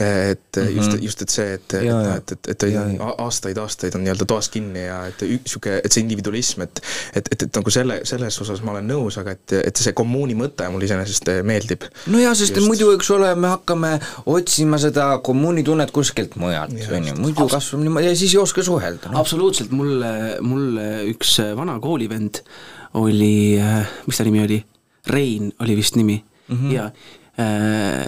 [0.01, 0.77] et mm -hmm.
[0.77, 2.65] just, just, et see, et, et noh, et, et, et,
[3.19, 6.81] aastaid-aastaid on nii-öelda toas kinni ja et niisugune, et see individualism, et
[7.15, 10.37] et, et, et nagu selle, selles osas ma olen nõus, aga et, et see kommuuni
[10.39, 11.87] mõte mulle iseenesest meeldib.
[12.13, 12.69] no jaa, sest just.
[12.69, 13.93] muidu, eks ole, me hakkame
[14.31, 19.13] otsima seda kommuunitunnet kuskilt mujalt, on ju, muidu kasvab niimoodi ja siis ei oska suhelda
[19.13, 19.21] no..
[19.21, 20.13] absoluutselt, mulle,
[20.45, 22.45] mulle üks vana koolivend
[22.95, 24.65] oli, äh, mis ta nimi oli,
[25.07, 26.73] Rein oli vist nimi mm -hmm.
[26.75, 26.91] ja
[27.41, 28.07] äh,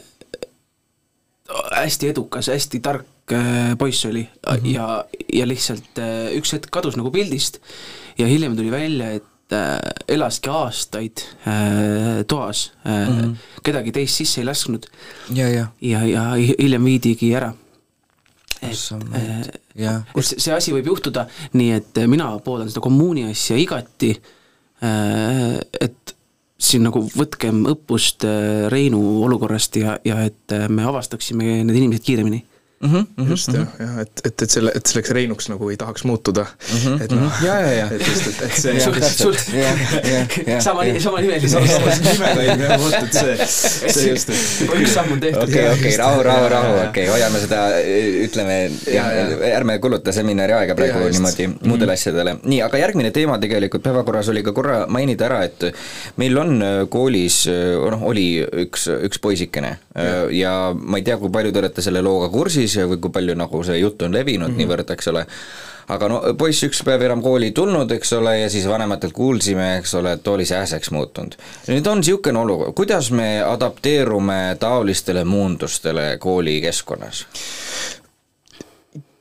[1.72, 4.66] hästi edukas, hästi tark äh, poiss oli mm -hmm.
[4.66, 7.58] ja, ja lihtsalt äh, üks hetk kadus nagu pildist
[8.18, 13.36] ja hiljem tuli välja, et äh, elaski aastaid äh, toas äh, mm, -hmm.
[13.62, 14.86] kedagi teist sisse ei lasknud.
[15.34, 17.52] ja, ja, ja, ja hiljem viidigi ära
[18.62, 24.12] et, äh, et see, asi võib juhtuda, nii et mina pooldan seda kommuuni asja igati
[24.82, 26.16] et
[26.62, 32.06] siin nagu võtkem õppust äh, Reinu olukorrast ja, ja et äh, me avastaksime need inimesed
[32.06, 32.42] kiiremini
[32.82, 33.06] mm.
[33.16, 33.66] -hmm, just mm -hmm.
[33.78, 36.78] jah, jah, et, et, et selle, et selleks Reinuks nagu ei tahaks muutuda mm.
[36.78, 37.86] -hmm, et noh, ja, ja, ja.
[37.90, 39.34] et just, et, et see sul, sul
[40.60, 41.48] sama, sama nimeline.
[41.48, 43.46] sama nimega jah, vot, et see,
[43.96, 44.74] see just, et.
[44.80, 45.42] üks samm on tehtud.
[45.42, 47.62] okei, okei, rahu, rahu, rahu, okei, hoiame seda,
[48.26, 48.58] ütleme,
[49.52, 52.36] ärme kuluta seminari aega praegu niimoodi muudele asjadele.
[52.42, 55.70] nii, aga järgmine teema tegelikult päevakorras oli ka korra mainida ära, et
[56.16, 56.58] meil on
[56.90, 57.44] koolis,
[57.94, 58.26] noh, oli
[58.66, 62.71] üks, üks poisikene ja, ja ma ei tea, kui palju te olete selle looga kursis,
[62.76, 64.58] ja või kui palju nagu see jutt on levinud mm -hmm.
[64.62, 65.26] niivõrd, eks ole,
[65.88, 69.76] aga no poiss üks päev enam kooli ei tulnud, eks ole, ja siis vanematelt kuulsime,
[69.78, 71.34] eks ole, et oli sääseks muutunud.
[71.68, 77.26] nüüd on niisugune olukord, kuidas me adapteerume taolistele muundustele koolikeskkonnas?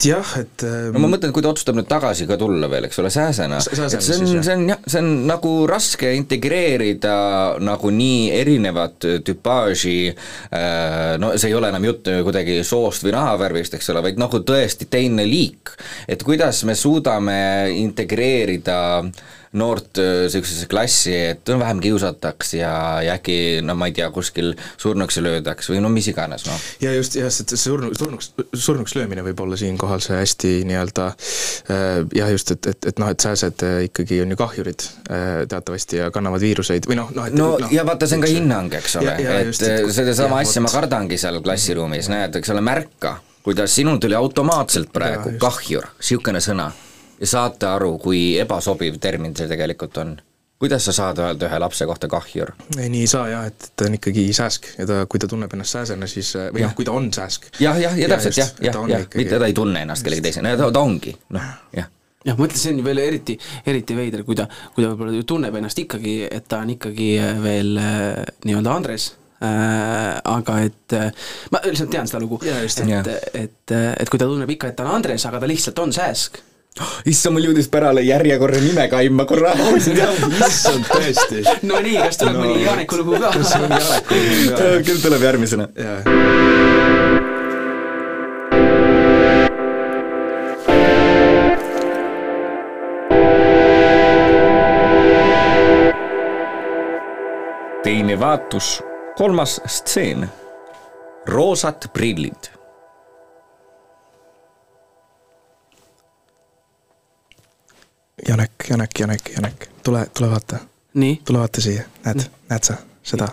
[0.05, 3.01] Jah, et no ma mõtlen, et kui ta otsustab nüüd tagasi ka tulla veel, eks
[3.03, 7.15] ole, sääsena, et see on, see on jah, see on nagu raske integreerida
[7.63, 13.77] nagu nii erinevat tüpaaži äh, no see ei ole enam jutt kuidagi soost või nahavärvist,
[13.77, 15.75] eks ole, vaid nagu tõesti teine liik.
[16.07, 17.41] et kuidas me suudame
[17.81, 22.71] integreerida äh, noort niisugusesse klassi, et vähem kiusataks ja,
[23.03, 26.67] ja äkki no ma ei tea, kuskil surnuks löödaks või no mis iganes, noh.
[26.83, 31.07] ja just, jah, see surnu, surnuks, surnuks löömine võib olla siinkohal see hästi nii-öelda
[32.15, 34.85] jah, just, et, et, et noh, et sääsed ikkagi on ju kahjurid
[35.51, 38.31] teatavasti ja kannavad viiruseid või noh, noh et no, no ja vaata, see on ka
[38.31, 43.17] hinnang, eks ole, et, et sedasama asja ma kardangi seal klassiruumis, näed, eks ole, märka,
[43.43, 46.69] kuidas sinul tuli automaatselt praegu ja, kahjur, niisugune sõna
[47.21, 50.17] ja saate aru, kui ebasobiv termin see tegelikult on
[50.61, 52.51] kuidas sa saad öelda ühe lapse kohta kahjur?
[52.77, 55.53] ei, nii ei saa jah, et ta on ikkagi sääsk ja ta, kui ta tunneb
[55.57, 57.47] ennast sääsena, siis või noh, kui ta on sääsk.
[57.63, 60.53] jah, jah, ja täpselt jah, ta jah, jah, mitte ta ei tunne ennast kellegi teisena,
[60.59, 61.47] ta, ta ongi, noh,
[61.77, 61.89] jah.
[62.27, 63.37] jah, ma ütlen, see on veel eriti,
[63.73, 64.45] eriti veider, kui ta,
[64.75, 69.09] kui ta võib-olla tunneb ennast ikkagi, et ta on ikkagi äh, veel äh, nii-öelda Andres
[69.41, 71.09] äh,, aga et äh,
[71.55, 72.61] ma lihtsalt tean seda lugu, jah.
[72.61, 75.97] et, et, et kui ta tunneb ikka, et ta on Andres, aga ta lihtsalt on
[75.97, 76.37] sääsk,
[77.05, 79.51] issand, mul jõudis pärale järjekorra nime kaima korra.
[79.77, 81.43] issand, tõesti.
[81.67, 83.31] no nii, kas tuleb No, mõni Janeku lugu ka?
[83.35, 84.69] kas on Janeku lugu ka?
[84.87, 85.67] küll tuleb järgmisena.
[97.83, 98.79] teine vaatus,
[99.17, 100.29] kolmas stseen.
[101.27, 102.60] roosad prillid.
[108.27, 110.59] Janek, Janek, Janek, Janek, tule, tule vaata,
[110.93, 113.27] nii, tule vaata siia, näed, näed sa seda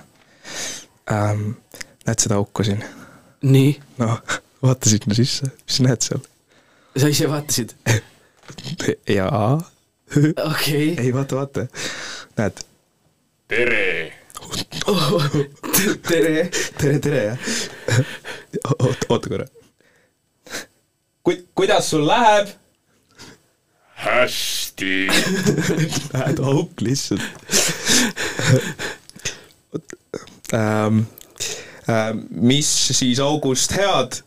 [1.13, 1.51] ähm,?
[2.07, 2.85] näed seda auku siin?
[3.43, 4.23] nii, noh,
[4.65, 6.23] vaata sinna sisse, mis näed seal?
[6.97, 7.75] sa ise vaatasid?
[9.19, 9.51] jaa.
[10.45, 11.67] okei, ei, vaata, vaata,
[12.39, 12.63] näed.
[13.49, 14.13] tere,
[16.09, 17.53] tere, tere, tere, jah.
[18.79, 19.47] oota, oota korra.
[21.23, 22.57] ku-, kuidas sul läheb?
[23.99, 24.58] hästi,
[26.15, 27.23] näed, auk lihtsalt
[30.53, 31.07] ähm,.
[31.89, 34.23] Ähm, mis siis august head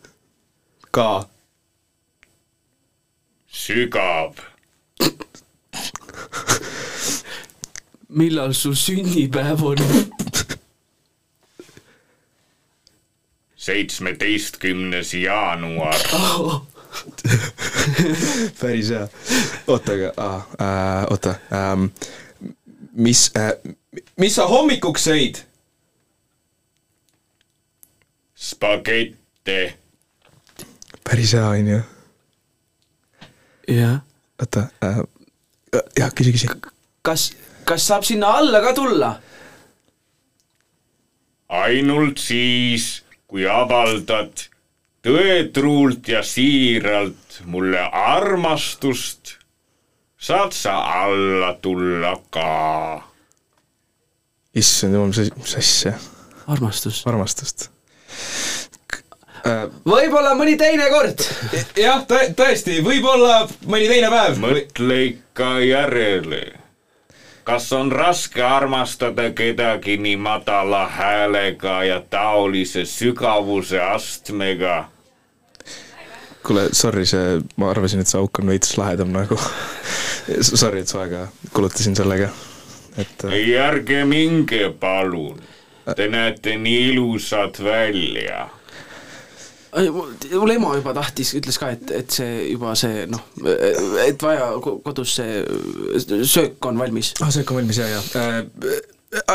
[0.90, 1.28] ka?
[3.52, 4.40] sügab,
[8.08, 9.78] millal su sünnipäev on?
[13.56, 15.94] seitsmeteistkümnes jaanuar,
[18.60, 19.06] päris hea.
[19.66, 21.86] oota, aga ah,, äh, oota ähm,,
[22.92, 23.52] mis äh,,
[24.16, 25.42] mis sa hommikuks sõid?
[28.42, 29.58] spagette,
[31.04, 31.80] päris hea, on ju.
[33.78, 34.00] jah.
[34.40, 35.02] oota äh,,
[35.98, 36.50] jah, küsi, küsi.
[37.02, 37.30] kas,
[37.64, 39.12] kas saab sinna alla ka tulla?
[41.52, 44.51] ainult siis, kui avaldad
[45.02, 49.36] tõetruult ja siiralt mulle armastust,
[50.18, 53.02] saad sa alla tulla ka.
[54.54, 55.96] issand jumal, mis, mis asja,
[56.46, 57.02] armastus.
[57.06, 57.68] armastust.
[59.88, 61.26] võib-olla mõni teine kord.
[61.76, 64.38] jah, tõesti, võib-olla mõni teine päev.
[64.38, 66.44] mõtle ikka järele.
[67.42, 74.91] kas on raske armastada kedagi nii madala häälega ja taolise sügavuse astmega?
[76.46, 79.38] kuule, sorry, see, ma arvasin, et see auk on veits lahedam nagu.
[80.42, 82.28] Sorry, et su aega kulutasin sellega,
[82.98, 85.40] et äh, ei, ärge minge, palun.
[85.98, 88.44] Te näete nii ilusad välja.
[90.30, 93.22] mul ema juba tahtis, ütles ka, et, et see juba see noh,
[94.04, 95.40] et vaja ko- kodus see
[96.28, 97.14] söök on valmis.
[97.24, 98.42] ah, see on valmis ja, ja äh,.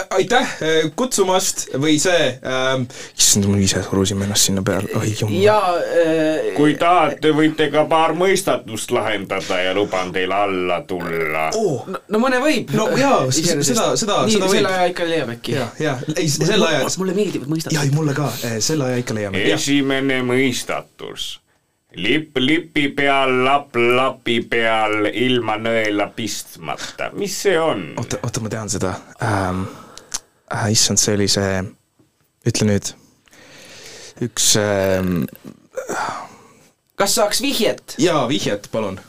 [0.09, 2.73] Aitäh äh, kutsumast või see äh,,
[3.17, 5.36] issand, ma ise surusin ennast sinna peale, oi jumal.
[5.43, 11.49] ja äh, kui tahate, võite ka paar mõistatust lahendada ja luban teil alla tulla.
[11.55, 11.86] oh,.
[11.88, 12.73] no, no mõne võib.
[12.78, 14.47] No jaa, seda- seda- seda võib.
[14.49, 15.57] selle aja ikka leiab äkki.
[15.59, 19.17] ja, ja ei, selle aja, mulle meeldivad mõistatud ja ei mulle ka, selle aja ikka
[19.17, 19.45] leiame.
[19.53, 21.36] esimene mõistatus.
[21.96, 27.12] Lipp lipi peal, lapp lapi peal, ilma nõela pistmata.
[27.14, 27.94] mis see on?
[27.98, 29.68] oota, oota, ma tean seda ähm,.
[30.48, 31.60] Äh, issand, see oli see,
[32.48, 32.94] ütle nüüd,
[34.24, 35.26] üks ähm,
[36.96, 37.98] kas saaks vihjet?
[38.00, 39.02] jaa, vihjet, palun.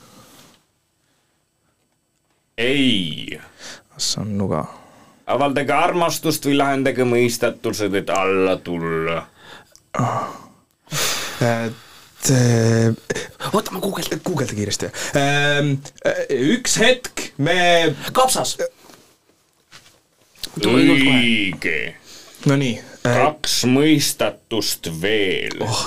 [2.59, 3.39] ei.
[3.97, 4.65] see on nuga.
[5.31, 9.21] avaldage armastust või lahendage mõistatused, et alla tulla.
[11.39, 11.88] et äh,
[13.53, 14.21] oota, ma guugeldan.
[14.25, 15.77] guugelda kiiresti ähm,.
[16.29, 18.57] üks hetk me, kapsas.
[20.59, 21.79] õige.
[22.47, 25.85] Nonii äh,, kaks mõistatust veel oh..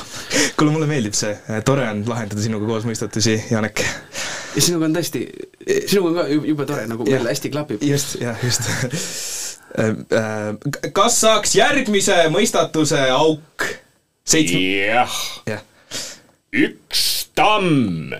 [0.57, 1.33] kuule, mulle meeldib see,
[1.67, 3.83] tore on lahendada sinuga koos mõistatusi, Janek.
[4.55, 5.25] ja sinuga on tõesti,
[5.87, 7.83] sinuga on ka jube, tore, nagu meil hästi klapib.
[7.87, 8.67] just, jah, just.
[10.95, 13.67] kas saaks järgmise mõistatuse auk
[14.27, 15.63] seitsme, jah, jah,
[16.51, 18.11] üks tamm,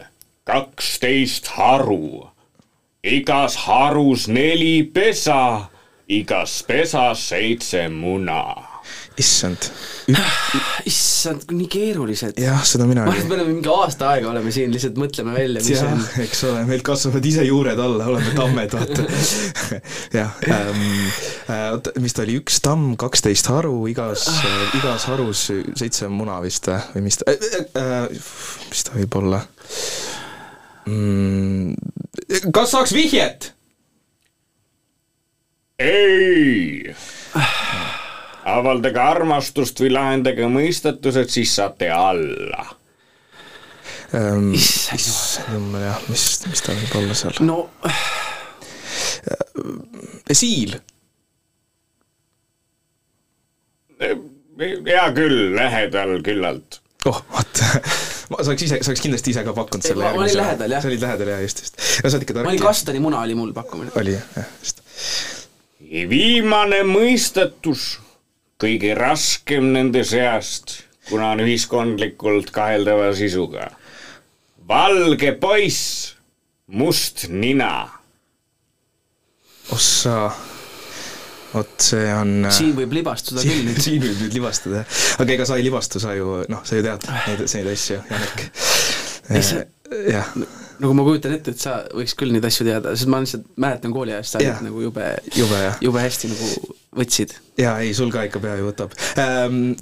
[0.48, 2.32] kaksteist haru.
[3.04, 5.68] igas harus neli pesa,
[6.08, 8.71] igas pesas seitse muna.
[9.20, 9.58] Issand.
[10.86, 12.40] issand, nii keerulised.
[12.40, 15.36] jah, seda mina ma arvan, et me oleme mingi aasta aega oleme siin, lihtsalt mõtleme
[15.36, 16.04] välja, mis jah on.
[16.24, 19.06] eks ole, meil kasvavad ise juured alla, oleme tammed, vaata.
[20.20, 20.82] jah ähm,,
[21.74, 26.72] oota, mis ta oli, üks tamm, kaksteist haru, igas äh,, igas harus seitse muna vist
[26.72, 27.48] äh, või mis ta äh,,
[27.84, 28.28] äh,
[28.72, 29.44] mis ta võib olla
[30.88, 31.76] mm,?
[32.56, 33.52] kas saaks vihjet?
[35.82, 36.96] ei
[38.58, 42.68] avaldage armastust või lahendage mõistatused, siis saate alla.
[44.16, 45.82] ähm, issand jumal.
[45.88, 47.42] jah, mis, mis ta võib olla seal?
[47.48, 47.66] no
[50.32, 50.78] siil.
[54.62, 56.82] hea küll, lähedal küllalt.
[57.10, 57.62] oh, vot
[58.32, 60.06] ma saaks ise, saaks kindlasti ise ka pakkunud selle.
[60.06, 60.84] ma- ma olin lähedal, jah.
[60.84, 61.82] sa olid lähedal jah, just, just.
[62.04, 62.52] no sa oled ikka ma tark.
[62.54, 63.94] olin kastani muna oli mul pakkumine.
[64.00, 64.84] oli jah, jah, just.
[66.12, 67.88] viimane mõistatus,
[68.62, 73.72] kõige raskem nende seast, kuna on ühiskondlikult kaheldava sisuga.
[74.68, 76.14] valge poiss,
[76.68, 77.90] must nina.
[79.72, 80.32] ossa,
[81.54, 83.82] vot see on siin võib libastuda küll nüüd.
[83.88, 85.04] siin võib nüüd libastada, jah.
[85.24, 88.50] aga ega sa ei libastu, sa ju noh, sa ju tead neid, neid asju, Janek.
[89.42, 89.68] See-
[90.12, 90.28] jah,
[90.80, 93.96] nagu ma kujutan ette, et sa võiks küll neid asju teada, sest ma lihtsalt mäletan
[93.96, 97.36] kooliajast, sa olid nagu jube, jube jube hästi nagu võtsid.
[97.60, 99.74] jaa, ei, sul ka ikka pea ju võtab ähm,.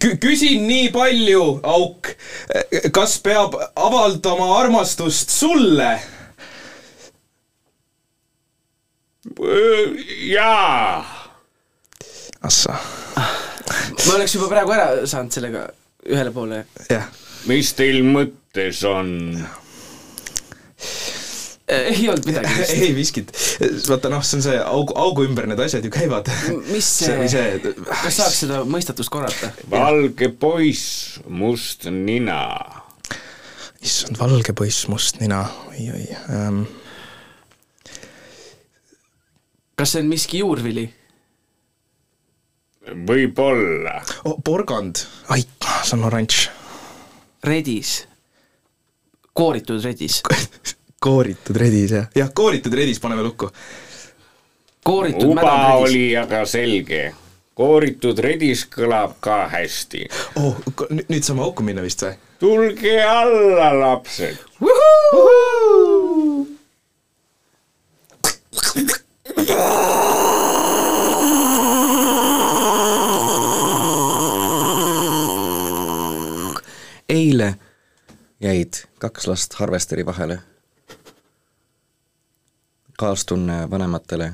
[0.00, 2.10] Kü-, küsin nii palju, Auk,
[2.92, 5.94] kas peab avaldama armastust sulle?
[10.30, 11.00] jaa,
[12.40, 12.76] Assa,
[13.16, 15.66] ma oleks juba praegu ära saanud sellega
[16.08, 16.62] ühele poole.
[17.48, 19.10] mis teil mõttes on?
[21.92, 22.74] ei olnud midagi vist.
[22.74, 23.32] ei miskit,
[23.88, 26.30] vaata noh, see on see augu, augu ümber need asjad ju käivad.
[26.70, 29.52] mis see see, see, kas saaks seda mõistatust korrata?
[29.70, 32.42] valge poiss, must nina.
[33.80, 36.62] issand, valge poiss, must nina, oi-oi ähm,.
[39.78, 40.88] kas see on miski juurvili?
[42.90, 44.00] võib-olla.
[44.26, 45.44] Oh, porgand, ai,
[45.84, 46.48] see on oranž
[47.46, 48.00] redis?
[49.32, 50.20] kooritud redis?
[51.00, 53.50] kooritud redis jah, jah, kooritud redis paneme lukku.
[54.84, 55.82] kooritud uba mädaredis?
[55.82, 57.14] oli aga selge.
[57.54, 60.08] kooritud redis kõlab ka hästi.
[60.36, 60.60] oh,
[61.08, 62.18] nüüd saame auku minna vist või?
[62.40, 64.36] tulge alla, lapsed.
[77.08, 77.54] eile
[78.40, 80.40] jäid kaks last harvesteri vahele.
[83.00, 84.32] Kaastunne vanematele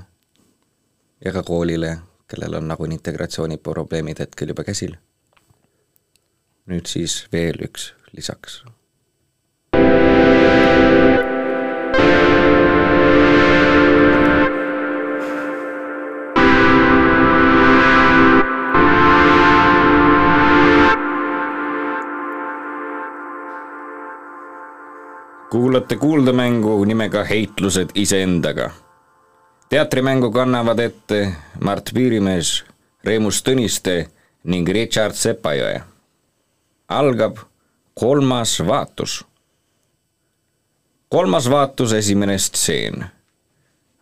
[1.25, 1.99] ja ka koolile,
[2.29, 4.97] kellel on nagunii integratsiooniprobleemid hetkel juba käsil.
[6.67, 8.65] nüüd siis veel üks lisaks.
[25.51, 28.71] Kuulate kuuldemängu nimega Heitlused iseendaga.
[29.69, 31.33] teatrimängu kannavad ette
[31.65, 32.65] Mart Piirimees,
[33.05, 34.07] Reemus Tõniste
[34.45, 35.81] ning Richard Sepajõe.
[36.89, 37.37] algab
[37.95, 39.25] kolmas vaatus.
[41.09, 43.05] kolmas vaatus, esimene stseen.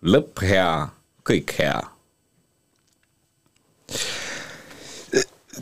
[0.03, 0.89] lõpp hea,
[1.25, 1.94] kõik hea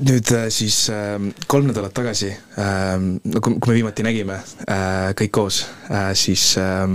[0.00, 1.18] nüüd äh, siis äh,
[1.50, 2.94] kolm nädalat tagasi äh,,
[3.40, 6.86] kui, kui me viimati nägime äh, kõik koos äh,, siis äh,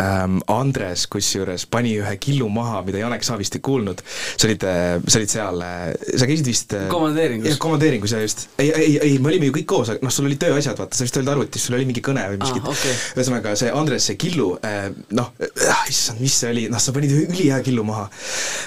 [0.00, 4.02] äh, Andres kusjuures pani ühe killu maha, mida Janek, sa vist ei kuulnud.
[4.08, 5.86] sa olid äh,, sa olid seal äh,,
[6.18, 7.52] sa käisid vist Komandeeringus.
[7.52, 8.46] jah, komandeeringus ja just.
[8.58, 11.22] ei, ei, ei, me olime ju kõik koos, noh, sul olid tööasjad, vaata, sa vist
[11.22, 12.94] olid arvutis, sul oli mingi kõne või miskit Ah, okei.
[13.16, 14.54] ühesõnaga see Andres, see killu
[15.16, 15.34] noh
[15.88, 18.08] issand, mis see oli, noh, sa panid ühe ülihea killu maha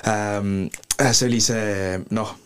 [0.08, 0.70] ähm,.
[1.12, 2.38] see oli see noh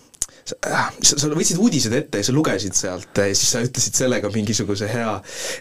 [0.44, 4.90] sa, sa võtsid uudised ette ja sa lugesid sealt ja siis sa ütlesid sellega mingisuguse
[4.92, 5.14] hea,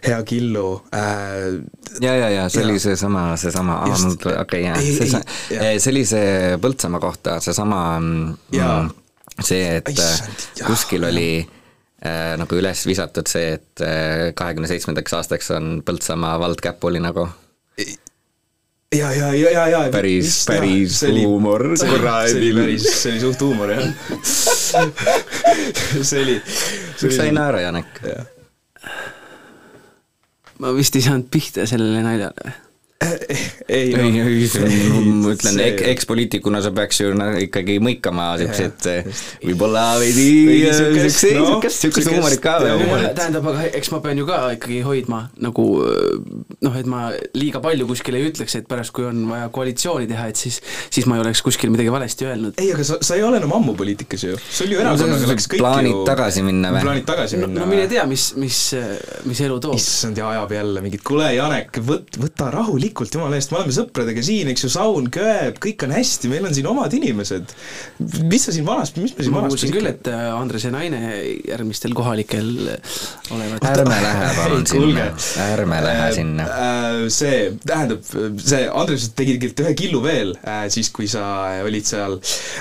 [0.06, 0.66] hea killu
[0.96, 1.60] äh,
[2.02, 2.70] ja, ja, ja see Jaa.
[2.70, 8.36] oli seesama, seesama, aa mul okei Ei, jah, see, oli see Põltsamaa kohta, seesama mm,
[8.58, 8.78] Jaa.
[9.38, 13.86] see, et äh, Issand, jah, kuskil oli äh, nagu üles visatud see, et
[14.38, 17.28] kahekümne seitsmendaks aastaks on Põltsamaa vald käpuli nagu
[18.92, 22.30] ja, ja, ja, ja, ja Päris- päris huumor, kuradi.
[22.32, 23.86] see oli päris, see oli suht huumor jah
[26.08, 26.36] see oli,
[27.02, 28.02] miks sa ei naera, Janek?
[28.06, 28.26] jah.
[30.62, 32.52] ma vist ei saanud pihta sellele naljale.
[33.02, 35.58] Eh, ei ei, noh, ei, ma ütlen
[35.92, 38.86] ekspoliitikuna sa peaks ju no, ikkagi mõikama siukseid
[39.42, 40.26] võib-olla veidi
[40.68, 43.06] siukest, siukseid, noh, siukest, siukest huumorit ka veel.
[43.16, 45.66] tähendab, aga eks ma pean ju ka ikkagi hoidma nagu
[46.62, 50.28] noh, et ma liiga palju kuskil ei ütleks, et pärast, kui on vaja koalitsiooni teha,
[50.30, 50.60] et siis,
[50.92, 52.60] siis ma ei oleks kuskil midagi valesti öelnud.
[52.62, 55.64] ei, aga sa, sa ei ole enam ammu poliitikas ju, sul ju erakonnaga läks kõik
[55.64, 56.84] plaanid ju tagasi minna või?
[56.86, 58.62] plaanid tagasi minna no mine tea, mis, mis,
[59.28, 59.78] mis elu toob.
[59.80, 64.24] issand ja ajab jälle mingit, kuule Janek, võt-, võta rahulikult jumala eest, me oleme sõpradega
[64.24, 67.54] siin, eks ju, saun kööb, kõik on hästi, meil on siin omad inimesed.
[68.30, 71.02] mis sa siin vanast, mis me siin ma vanast kuulsin küll, et äh, Andrese naine
[71.48, 72.52] järgmistel kohalikel
[73.32, 75.08] olevat ärme lähe palun sinna
[75.48, 76.46] ärme lähe sinna.
[76.46, 78.06] Äh, see, tähendab,
[78.42, 81.24] see Andres tegi tegelikult ühe killu veel äh, siis, kui sa
[81.64, 82.18] olid seal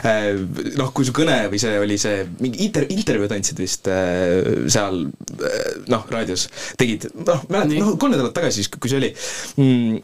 [0.08, 0.32] äh,
[0.78, 5.04] noh, kui su kõne või see oli see mingi inter-, intervjuud andsid vist äh, seal
[5.08, 5.60] äh,
[5.92, 6.48] noh, raadios
[6.80, 10.00] tegid, noh, mäletad, noh, kolm nädalat tagasi siis, kui see oli mm,.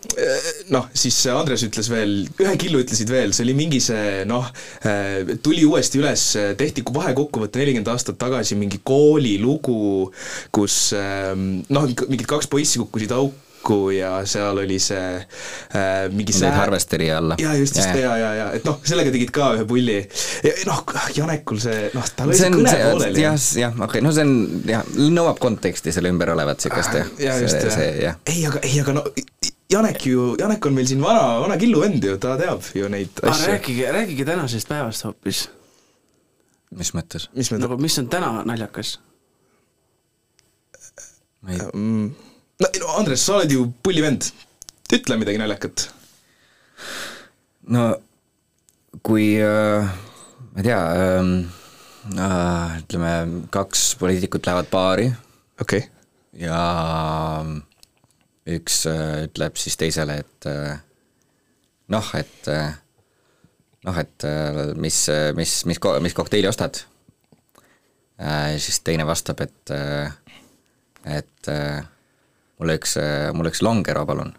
[0.73, 4.49] noh, siis Andres ütles veel, ühe killu ütlesid veel, see oli mingi see noh,
[5.45, 10.11] tuli uuesti üles, tehti vahekokkuvõte nelikümmend aastat tagasi mingi koolilugu,
[10.55, 16.55] kus ähm, noh, mingid kaks poissi kukkusid auku ja seal oli see äh, mingi Need
[16.55, 17.35] Harvesteri alla.
[17.41, 19.97] ja just, just ja, ja, ja et noh, sellega tegid ka ühe pulli.
[20.69, 20.81] noh,
[21.15, 23.25] Janekul see noh, tal oli see kõne pooleli.
[23.25, 24.87] jah, jah, okei okay,, no see on jah,
[25.19, 28.17] nõuab konteksti selle ümber olevat siukest jah, ja just jah.
[28.25, 29.05] ei, aga, ei, aga no
[29.69, 33.33] Janek ju, Janek on meil siin vana, vana killuvend ju, ta teab ju neid aga
[33.33, 33.51] asju.
[33.51, 35.47] rääkige, rääkige tänasest päevast hoopis.
[36.71, 37.27] mis mõttes?
[37.35, 38.97] mis me nagu, mis on täna naljakas?
[41.43, 42.07] mm,
[42.63, 44.31] no, no Andres, sa oled ju pullivend,
[44.93, 45.89] ütle midagi naljakat.
[47.67, 47.89] no
[49.03, 49.83] kui äh,
[50.53, 51.37] ma ei tea ähm,,
[52.15, 53.13] äh, ütleme
[53.51, 55.11] kaks poliitikut lähevad baari
[55.59, 55.89] okei okay.,
[56.47, 56.63] ja
[58.47, 60.77] üks äh, ütleb siis teisele, et äh,
[61.93, 62.71] noh, et äh,
[63.87, 64.23] noh, et
[64.75, 64.99] mis,
[65.37, 66.81] mis, mis, mis kokteili ostad
[68.57, 69.71] siis teine vastab, et
[71.05, 71.49] et
[72.57, 72.97] mulle üks,
[73.37, 74.33] mulle üks longero, palun.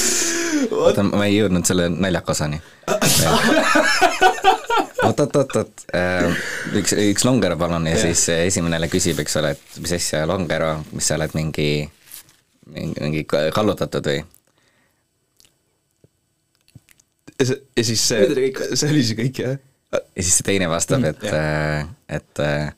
[0.70, 2.60] oota, ma ei jõudnud selle naljaka osani.
[5.04, 5.84] oot-oot-oot-oot,
[6.80, 10.76] üks, üks longero palun ja siis esimene jälle küsib, eks ole, et mis asja longero,
[10.92, 11.68] mis sa oled mingi,
[12.72, 14.22] mingi, mingi kallutatud või?
[17.44, 19.58] ja siis see see oli see kõik jah?
[19.92, 21.24] ja siis see teine vastab, et,
[22.08, 22.72] et äh,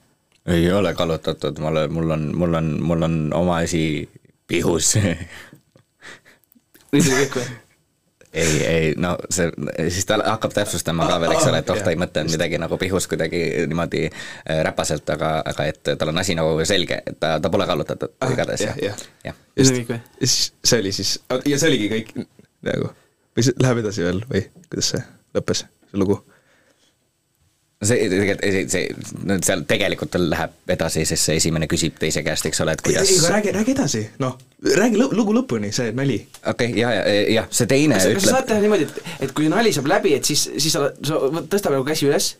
[0.46, 4.08] ei ole kallutatud, mul, mul on, mul on, mul on oma asi
[4.48, 4.94] pihus
[6.92, 7.46] nüüd oli kõik või?
[8.36, 9.48] ei, ei no see,
[9.88, 12.78] siis ta hakkab täpsustama ka veel, eks ole, et oh, ta ei mõtelnud midagi nagu
[12.80, 17.36] pihus kuidagi niimoodi äh, räpaselt, aga, aga et tal on asi nagu selge, et ta,
[17.42, 19.36] ta pole kallutatud Ah, igatahes jah, jah.
[19.56, 20.00] nüüd oli kõik või?
[20.20, 21.16] ja siis see oli siis,
[21.48, 22.14] ja see oligi kõik
[22.68, 22.92] nagu,
[23.36, 25.04] või see läheb edasi veel või kuidas see
[25.36, 26.20] lõppes, see lugu?
[27.84, 32.48] See tegelikult, see, see, seal tegelikult tal läheb edasi, sest see esimene küsib teise käest,
[32.48, 34.38] eks ole, et ei, kuidas ei, aga räägi, räägi edasi, noh,
[34.80, 36.16] räägi lõ- lugu lõpuni, see nali.
[36.46, 39.36] okei okay,, ja, ja, jah, see teine kas sa ütleb saad, teha niimoodi, et, et
[39.36, 42.32] kui nali saab läbi, et siis, siis sa, sa võt- tõsta nagu käsi üles.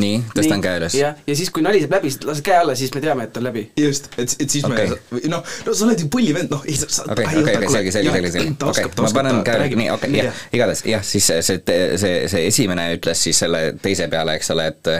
[0.00, 0.96] nii, tõstan käe üles.
[0.98, 3.46] jah, ja siis, kui nali saab läbi, lased käe alla, siis me teame, et on
[3.46, 3.64] läbi.
[3.80, 4.92] just, et, et siis Okei.
[5.10, 8.12] me, noh, no sa oled ju pullivend, noh, ei sa, okei, okei, okei, selge, selge,
[8.16, 12.14] selge, selge, okei, ma panen käe, nii, okei, jah, igatahes jah, siis see, see, see,
[12.32, 14.92] see esimene ütles siis selle teise peale, eks ole, et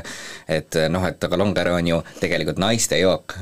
[0.57, 3.36] et noh, et aga Longero on ju tegelikult naiste jook.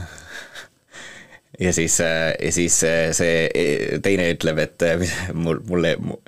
[1.60, 2.78] ja siis, ja siis
[3.18, 4.86] see teine ütleb, et
[5.34, 6.20] mul, mulle mu,,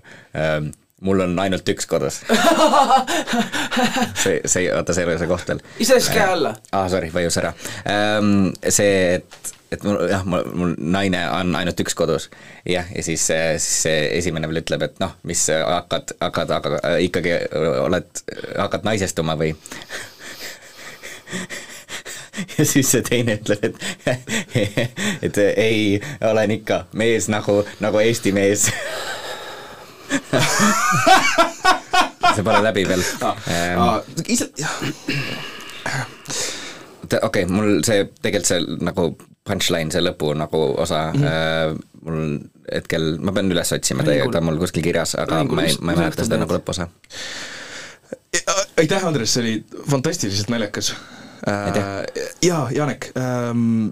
[1.07, 2.21] mul on ainult üks kodus.
[4.23, 5.63] see, see, oota, see ei ole see koht veel.
[5.79, 6.57] ise siis käe alla.
[6.73, 7.53] aa ah,, sorry, vajus ära.
[8.69, 12.29] see, et, et mul jah, mul, mul naine on ainult üks kodus.
[12.69, 16.99] jah, ja siis, siis see esimene veel ütleb, et noh, mis hakkad, hakkad, hakkad äh,
[17.07, 17.39] ikkagi
[17.87, 18.27] oled,
[18.57, 19.55] hakkad naisestuma või?
[22.59, 23.65] ja siis see teine ütleb,
[24.07, 24.35] et,
[25.27, 28.69] et ei, olen ikka mees nagu, nagu Eesti mees.
[32.35, 33.03] see pole läbi veel
[34.29, 34.75] ise, jah,
[37.07, 39.15] Ta- okei okay,, mul see tegelikult see nagu
[39.47, 41.31] punchline, see lõpu nagu osa mm, -hmm.
[41.31, 41.35] äh,
[42.07, 42.39] mul
[42.73, 45.91] hetkel, ma pean üles otsima, ta on mul kuskil kirjas, aga lahingul ma ei ma
[45.95, 46.85] ei mäleta seda nagu lõpuosa.
[48.77, 49.55] aitäh, Andres, see oli
[49.91, 50.95] fantastiliselt naljakas.
[52.43, 53.89] jaa, Janek ähm,,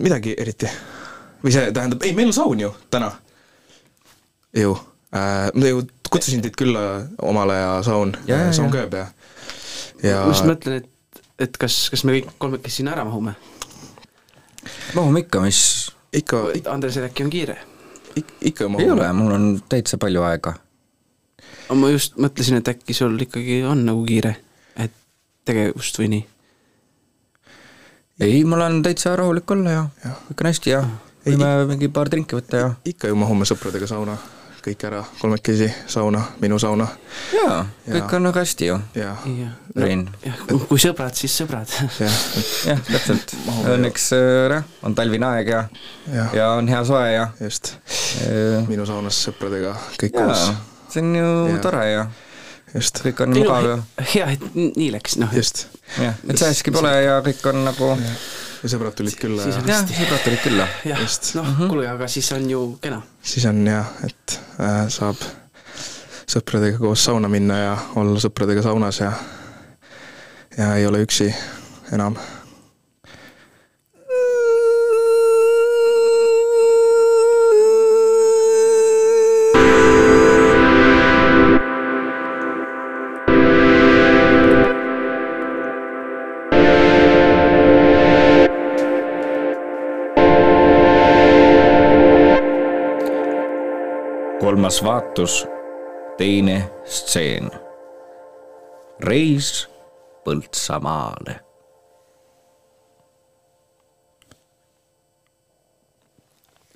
[0.00, 0.68] midagi eriti?
[1.44, 3.10] või see tähendab, ei, meil on saun ju täna.
[4.54, 4.80] ju äh,,
[5.14, 6.80] ma ju kutsusin teid külla
[7.22, 9.06] omale ja saun jaa,, saun kööb ja,
[10.02, 10.90] ja ma just mõtlen, et
[11.38, 13.34] et kas, kas me kõik kolmekesi sinna ära mahume?
[14.94, 15.60] mahume ikka, mis,
[16.14, 17.56] ikka, Andresel äkki on kiire?
[18.40, 20.54] ikka ma ei ole, mul on täitsa palju aega.
[21.74, 24.36] ma just mõtlesin, et äkki sul ikkagi on nagu kiire,
[24.78, 24.94] et
[25.48, 26.26] tegevust või nii.
[28.28, 30.14] ei, mul on täitsa rahulik olla ja, ja.
[30.30, 30.84] kõik on hästi ja
[31.24, 32.72] võime mingi paar drinki võtta ja.
[32.86, 34.16] ikka ju mahume sõpradega sauna,
[34.64, 36.86] kõik ära, kolmekesi sauna, minu sauna.
[37.34, 38.16] Jaa, kõik Jaa.
[38.16, 39.12] on väga hästi ju, ja,
[39.76, 40.06] Rein.
[40.68, 41.70] kui sõbrad, siis sõbrad.
[42.00, 43.34] jah, täpselt,
[43.74, 45.64] õnneks äh, jah, on talvine aeg ja,
[46.08, 47.74] ja, ja on hea soe ja just,
[48.24, 50.46] äh, minu saunas sõpradega kõik jaa koos,,
[50.94, 51.60] see on ju Jaa.
[51.64, 52.06] tore ja
[52.72, 53.76] just, kõik on mugav ja
[54.14, 55.36] hea, et nii läks, noh.
[55.36, 55.66] just.
[56.00, 58.16] jah, et sääski pole ja kõik on nagu ja
[58.72, 60.66] sõbrad tulid külla Siis ja on- jah, sõbrad tulid külla.
[60.84, 61.00] jah
[61.38, 63.02] noh, kuule, aga siis on ju kena.
[63.22, 65.16] siis on jah, et äh, saab
[66.30, 69.12] sõpradega koos sauna minna ja olla sõpradega saunas ja
[70.58, 71.28] ja ei ole üksi
[71.92, 72.14] enam.
[94.44, 95.46] Kolmas vaatus,
[96.18, 97.50] teine stseen.
[99.00, 99.68] reis
[100.24, 101.40] Põltsamaale.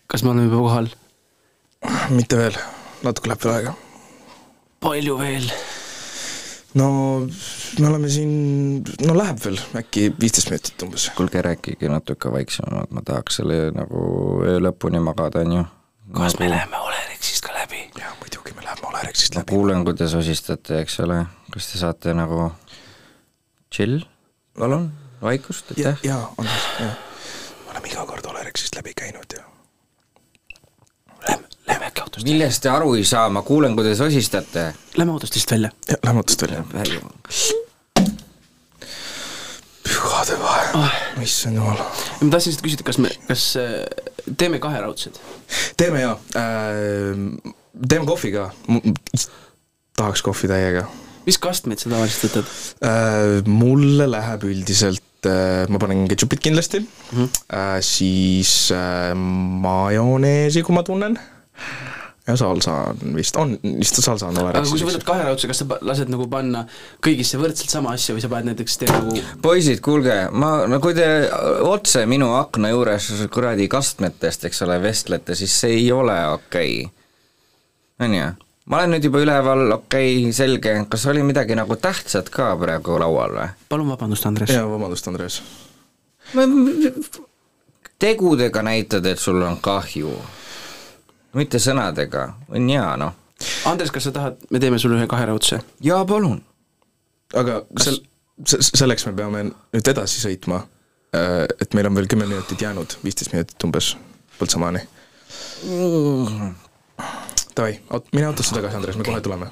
[0.06, 0.88] kas me oleme juba kohal?
[2.10, 2.56] mitte veel,
[3.04, 3.74] natuke läheb veel aega.
[4.80, 5.48] palju veel?
[6.80, 6.88] no
[7.78, 8.32] me oleme siin,
[9.04, 11.10] no läheb veel äkki viisteist minutit umbes.
[11.16, 14.06] kuulge, rääkige natuke vaiksemalt, ma tahaks selle nagu
[14.44, 15.64] öö lõpuni magada, onju.
[16.16, 17.84] kas me läheme Olerexist ka läbi?
[18.00, 18.56] jaa, muidugi
[19.34, 19.54] ma läbi.
[19.54, 21.18] kuulen, kui te sosistate, eks ole,
[21.52, 22.50] kas te saate nagu
[23.74, 24.00] chill,
[24.58, 24.90] palun,
[25.22, 26.00] vaikust, aitäh,.
[26.06, 26.94] jaa, Andres, jaa.
[27.64, 29.44] me oleme iga kord Olerexist läbi käinud ja
[31.28, 34.72] Lähme, lähme äkki autost, millest te aru ei saa, ma kuulen, kui te sosistate.
[34.96, 35.70] lähme autost lihtsalt välja.
[35.88, 36.64] ja lähme otsast välja.
[39.88, 40.90] pühade vahe,
[41.24, 41.80] issand jumal.
[42.20, 43.86] ma tahtsin lihtsalt küsida, kas me, kas äh,
[44.36, 45.18] teeme kaheraudsed?
[45.76, 47.54] teeme jaa äh,,
[47.88, 48.50] teeme kohvi ka.
[49.98, 50.86] tahaks kohvi täiega
[51.28, 52.54] mis kastmeid sa tavaliselt võtad?
[52.84, 53.48] äh,.
[53.48, 57.24] mulle läheb üldiselt äh,, ma panen ketšupit kindlasti mm, Mhm.
[57.24, 57.42] -hmm.
[57.56, 59.14] äh, siis äh,
[59.66, 61.18] majoneesi, kui ma tunnen.
[62.28, 65.04] ja salsa on vist, on vist salsa on aga kui sa võtad.
[65.04, 66.66] kaheraudse, kas sa lased nagu panna
[67.04, 70.94] kõigisse võrdselt sama asja või sa paned näiteks, teed nagu poisid, kuulge, ma, no kui
[70.94, 71.08] te
[71.64, 76.97] otse minu akna juures kuradi kastmetest, eks ole, vestlete, siis see ei ole okei okay..
[78.00, 78.26] On ju?
[78.68, 82.98] ma olen nüüd juba üleval, okei okay,, selge, kas oli midagi nagu tähtsat ka praegu
[83.00, 83.48] laual või?
[83.68, 84.52] palun vabandust, Andres.
[84.52, 85.40] jaa, vabandust, Andres.
[87.98, 90.12] tegudega näitad, et sul on kahju,
[91.38, 93.16] mitte sõnadega, on hea noh.
[93.70, 95.62] Andres, kas sa tahad, me teeme sulle ühe kaheraudse?
[95.84, 96.40] jaa, palun.
[97.34, 98.02] aga sel-,
[98.44, 100.62] selleks me peame nüüd edasi sõitma.
[101.14, 103.94] et meil on veel kümme minutit jäänud, viisteist minutit umbes
[104.38, 104.84] Põltsamaani.
[107.58, 107.78] Davai,
[108.14, 109.50] mine autosse tagasi, Andres, me kohe tuleme.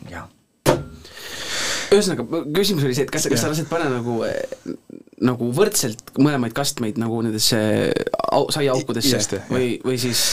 [1.94, 4.20] ühesõnaga, küsimus oli see, et kas, kas sa lased panna nagu,
[5.26, 7.58] nagu võrdselt mõlemaid kastmeid nagu nendesse
[8.30, 10.24] au, saiaaukudesse või, või siis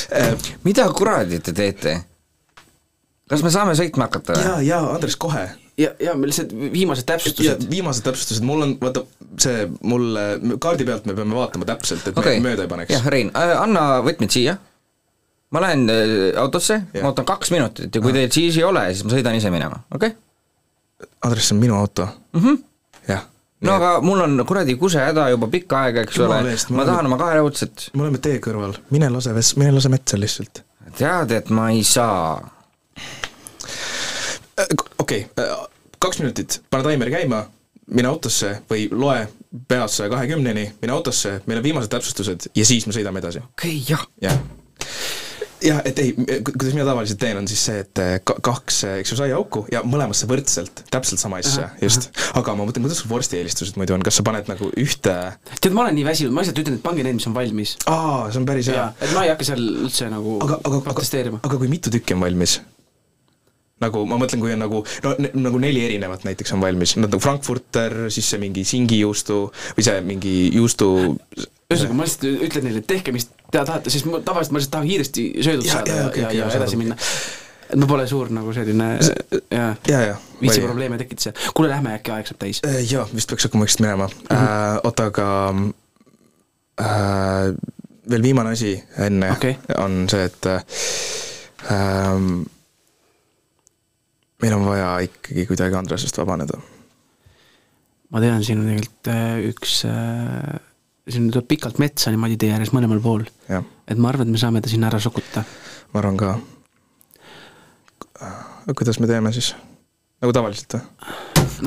[0.65, 1.99] mida kuradi te teete?
[3.29, 4.47] kas me saame sõitma hakata või?
[4.49, 5.45] jaa, jaa, Andres, kohe.
[5.79, 7.65] ja, ja me lihtsalt viimased täpsustused.
[7.69, 9.05] viimased täpsustused, mul on, vaata
[9.41, 10.27] see mulle,
[10.61, 13.87] kaardi pealt me peame vaatama täpselt, et okei me mööda ei paneks jah, Rein, anna
[14.05, 14.57] võtmed siia.
[15.53, 19.05] Ma lähen äh, autosse, ma ootan kaks minutit ja kui teil siis ei ole, siis
[19.05, 20.19] ma sõidan ise minema, okei okay??
[21.23, 22.39] Andres, see on minu auto mm.
[22.39, 22.59] Mhm.
[23.07, 23.25] jah.
[23.67, 26.41] no aga mul on kuradi kusehäda juba pikka aega, eks ole
[26.77, 27.89] ma tahan oma kaheraudset.
[27.93, 30.63] me oleme tee kõrval, mine lase ves-, mine lase metsa lihtsalt.
[30.97, 32.39] tead, et ma ei saa.
[34.97, 35.27] okei,
[35.99, 37.45] kaks minutit, pane taimer käima,
[37.93, 39.27] mine autosse või loe
[39.69, 43.45] peas saja kahekümneni, mine autosse, meil on viimased täpsustused ja siis me sõidame edasi.
[43.53, 44.07] okei okay,, jah.
[44.21, 44.39] jah,
[45.63, 46.11] jah, et ei,
[46.45, 49.81] kuidas mina tavaliselt teen, on siis see, et eh, ka- kaks, eks ju, saiauku ja
[49.87, 52.09] mõlemasse võrdselt, täpselt sama asja, just.
[52.37, 55.15] aga ma mõtlen, kuidas sul vorsti eelistused muidu on, kas sa paned nagu ühte
[55.59, 57.75] tead, ma olen nii väsinud, ma lihtsalt ütlen, et pange need, mis on valmis.
[57.87, 60.85] aa, see on päris hea et ma ei hakka seal üldse nagu aga, aga, aga
[60.91, 62.59] protesteerima, aga kui mitu tükki on valmis?
[63.83, 67.09] nagu ma mõtlen, kui on nagu no ne- nagu neli erinevat näiteks on valmis, nad
[67.11, 69.39] nagu Frankfurter, siis see mingi singijuustu
[69.75, 70.87] või see mingi juustu
[71.73, 74.75] ühesõnaga ma lihtsalt ütlen neile, et tehke, mis te tahate, sest ma tavaliselt ma lihtsalt
[74.77, 76.67] tahan kiiresti söödud Jaa, saada ja, okei, ja, ja arusaadav.
[76.67, 76.97] edasi minna.
[77.69, 78.89] et ma pole suur nagu selline
[79.51, 80.17] jaa, ja, ja.
[80.41, 81.53] viitsi probleeme tekitada seal.
[81.53, 82.63] kuule, lähme äkki aeg saab täis.
[82.89, 84.25] jaa, vist peaks hakkama vaikselt minema mm.
[84.25, 84.43] Mhm.
[84.43, 84.89] -hmm.
[84.89, 85.29] oota, aga
[86.81, 87.53] äh,
[88.09, 89.57] veel viimane asi enne Okei.
[89.77, 90.63] on see, et äh,
[94.41, 96.59] meil on vaja ikkagi kuidagi Andresest vabaneda.
[98.09, 100.59] ma tean, siin on tegelikult äh, üks äh,,
[101.09, 103.25] siin tuleb pikalt metsa niimoodi tee ääres mõlemal pool.
[103.49, 105.43] et ma arvan, et me saame ta sinna ära sokutada.
[105.93, 106.37] ma arvan ka.
[108.75, 109.53] kuidas me teeme siis?
[110.21, 110.83] nagu tavaliselt või?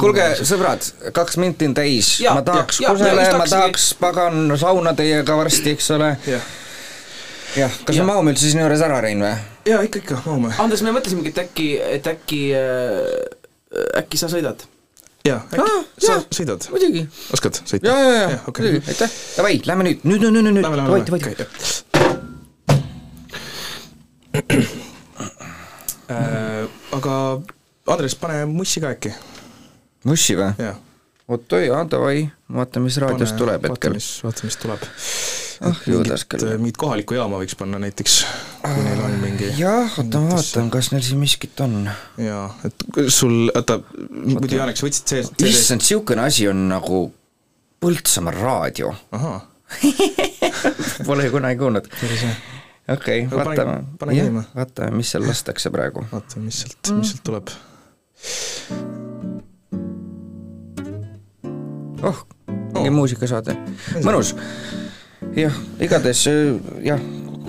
[0.01, 5.75] kuulge, sõbrad, kaks minti on täis, ma tahaks just ma tahaks pagan sauna teiega varsti,
[5.77, 6.15] eks ole.
[7.57, 9.35] jah, kas me mahume üldse sinu juures ära, Rein või?
[9.69, 10.55] jaa ikka, ikka, mahume.
[10.63, 11.69] Andres, me mõtlesimegi, et äkki,
[11.99, 14.65] et äkki äh,, äkki sa sõidad?
[15.27, 16.23] jaa, Aa, sa jaa.
[16.39, 16.69] sõidad?
[16.73, 17.03] muidugi.
[17.35, 17.85] oskad sõita?
[17.91, 19.11] ja, ja, ja, okei muidugi, aitäh.
[19.37, 22.57] Davai, lähme nüüd, nüüd, nüüd, nüüd, nüüd, davai, davai, davai.
[27.01, 27.15] aga
[27.87, 29.13] Andres, pane mussi ka äkki,
[30.09, 30.51] mussi või?
[30.63, 30.75] jaa.
[31.29, 33.97] oot, jaa, davai, vaatame, mis raadiost tuleb hetkel.
[34.25, 34.87] vaata, mis tuleb.
[35.67, 36.47] ah, juudas küll.
[36.61, 38.17] mingit kohalikku jaama võiks panna näiteks,
[38.63, 41.91] kui neil on mingi jah, oota, ma vaatan, kas neil siin miskit on.
[42.23, 47.07] jaa, et sul, oota, muidu Janek, sa võtsid see, see, issand, niisugune asi on nagu
[47.77, 48.89] Põltsamaa raadio.
[51.07, 51.91] Pole kunagi kuulnud.
[52.95, 53.83] okei, vaatame.
[54.55, 56.07] vaatame, mis seal lastakse praegu.
[56.13, 57.53] vaata, mis sealt, mis sealt tuleb.
[62.03, 62.23] oh,
[62.77, 63.57] mingi muusikasaade,
[64.05, 64.35] mõnus.
[65.37, 66.27] jah, igatahes
[66.85, 67.01] jah,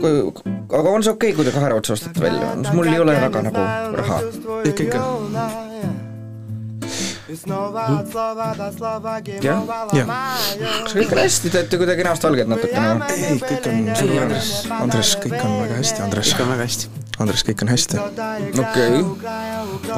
[0.02, 3.46] aga on see okei okay,, kui te kahe otsa ostate välja, mul ei ole väga
[3.50, 3.64] nagu
[3.98, 4.22] raha.
[4.70, 5.02] ikka, ikka,
[9.44, 10.08] jah, jah.
[10.84, 13.18] kas kõik on hästi, te olete kuidagi näost valged natukene või?
[13.18, 14.40] ei, kõik on suurepärane.
[14.80, 16.34] Andres, kõik on väga hästi, Andres.
[16.34, 17.07] ikka on väga hästi.
[17.18, 17.98] Andres, kõik on hästi.
[18.62, 19.00] okei,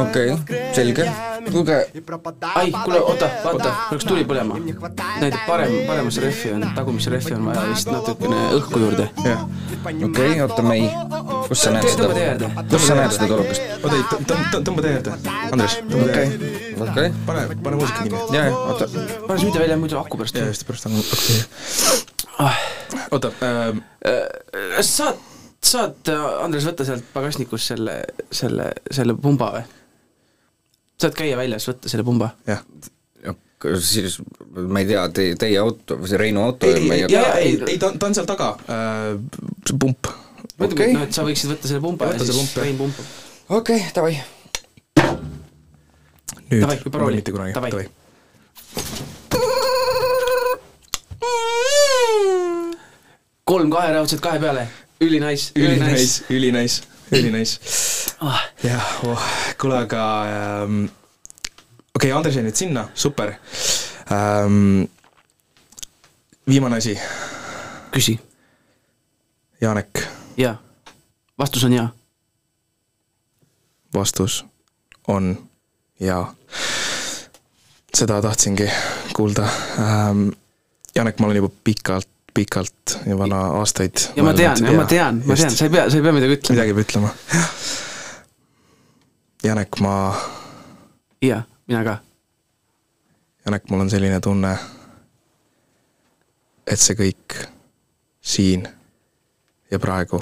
[0.04, 0.38] okei,
[0.76, 1.08] selge.
[1.50, 1.78] kuulge,
[2.56, 4.60] ai, kuule, oota, vaata, peaks tuli põlema.
[4.60, 9.10] näitab parem, paremasse rehvi on, tagumisse rehvi on vaja vist natukene õhku juurde.
[9.26, 9.44] jah,
[10.10, 10.90] okei, oota, me ei,
[11.48, 13.78] kus sa näed seda kus sa näed seda tulukest?
[13.84, 14.08] oota ei,
[14.60, 15.18] tõmba, tee äärde.
[15.52, 18.20] Andres, tõmba tee okei okei, pane, pane muusika kinni.
[18.32, 18.88] ja, ja, oota,
[19.28, 21.40] pane see mitte välja, muidu aku pärast jaa, just pärast on okei.
[23.12, 23.82] oota äh,,
[24.78, 25.29] kas saad,
[25.64, 26.10] saad,
[26.43, 27.99] Andres, võtta sealt pagasnikust selle,
[28.32, 29.66] selle, selle pumba või?
[30.99, 32.32] saad käia väljas, võtta selle pumba?
[32.47, 32.64] jah.
[33.84, 34.20] siis
[34.55, 37.91] ma ei tea, teie, teie auto, see Reinu auto ei, ei, ei, ei, ei, ta
[37.91, 39.14] on, ta on seal taga äh,,
[39.68, 40.12] see pump.
[40.57, 42.53] okay., noh, et sa võiksid võtta selle pumba ja see siis pump.
[42.64, 43.05] Rein pumpab.
[43.62, 44.16] okei, davai.
[46.49, 47.22] nüüd Davai, parooli.
[47.22, 47.72] mitte kunagi, Davai.
[47.76, 47.88] davai.
[53.49, 54.68] kolm kaheraudset kahe peale,
[55.02, 56.24] ülinais, ülinais.
[56.30, 57.60] ülinais, ülinais.
[58.20, 59.24] Ah, jah, oh,
[59.62, 60.84] kuule, aga ähm,
[61.95, 63.34] okei okay,, Andres jäi nüüd sinna, super
[64.12, 64.89] ähm,.
[66.47, 66.97] viimane asi,
[67.91, 68.20] küsi.
[69.62, 70.04] Janek,
[70.38, 70.58] jaa.
[71.39, 71.89] vastus on jaa.
[73.93, 74.45] vastus
[75.08, 75.32] on
[76.00, 76.36] jaa.
[77.95, 78.68] seda tahtsingi
[79.16, 79.47] kuulda
[79.80, 80.30] ähm,.
[80.95, 82.10] Janek, ma olen juba pikalt,
[82.40, 85.90] pikalt juba no, aastaid ja ma tean, ja ma tean, ma tean, sa ei pea,
[85.92, 86.56] sa ei pea midagi ütlema.
[86.56, 87.14] midagi peab ütlema.
[89.44, 89.94] Janek, ma,
[91.24, 91.98] jaa, mina ka.
[93.46, 94.52] Janek, mul on selline tunne,
[96.68, 97.38] et see kõik
[98.22, 98.68] siin
[99.72, 100.20] ja praegu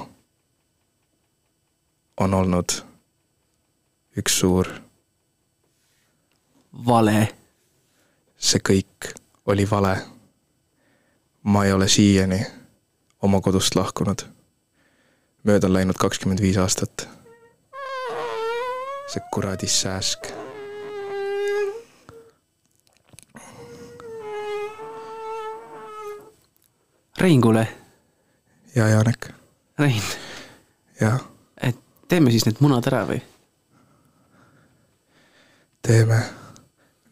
[2.18, 2.78] on olnud
[4.18, 4.70] üks suur,
[6.86, 7.28] vale.
[8.38, 9.11] see kõik
[9.49, 9.97] oli vale.
[11.48, 12.45] Ma ei ole siiani
[13.24, 14.22] oma kodust lahkunud.
[15.43, 17.08] mööda on läinud kakskümmend viis aastat.
[19.08, 20.28] see kuradi sääsk
[27.18, 27.68] Rein, kuule,
[28.76, 29.32] ja Janek
[29.80, 30.04] Rein,
[31.02, 31.20] ja
[31.62, 33.22] et teeme siis need munad ära või?
[35.82, 36.24] teeme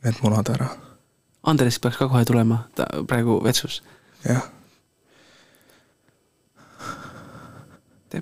[0.03, 0.73] need munad ära,
[1.43, 3.83] Andres peaks ka kohe tulema, ta praegu vetsus.
[4.25, 4.55] Jah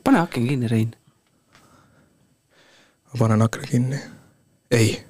[0.04, 0.96] pane aken kinni, Rein.
[3.08, 3.98] ma panen akna kinni.
[4.72, 5.04] ei,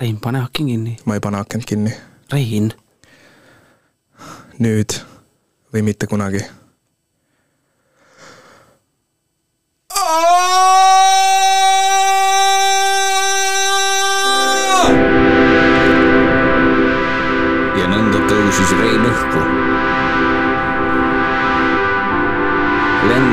[0.00, 0.96] Rein, pane aken kinni.
[1.04, 1.92] ma ei pane akent kinni.
[2.32, 2.72] Rein,
[4.58, 4.98] nüüd
[5.72, 6.44] või mitte kunagi.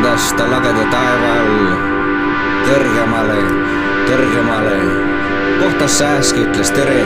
[0.10, 1.66] Lendas ta lageda taeva all
[2.66, 3.42] kõrgemale,
[4.08, 4.78] kõrgemale.
[5.60, 7.04] kohtas Sääsk, ütles tere.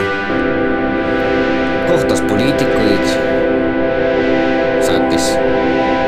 [1.88, 3.06] kohtas poliitikuid.
[4.86, 5.36] saatis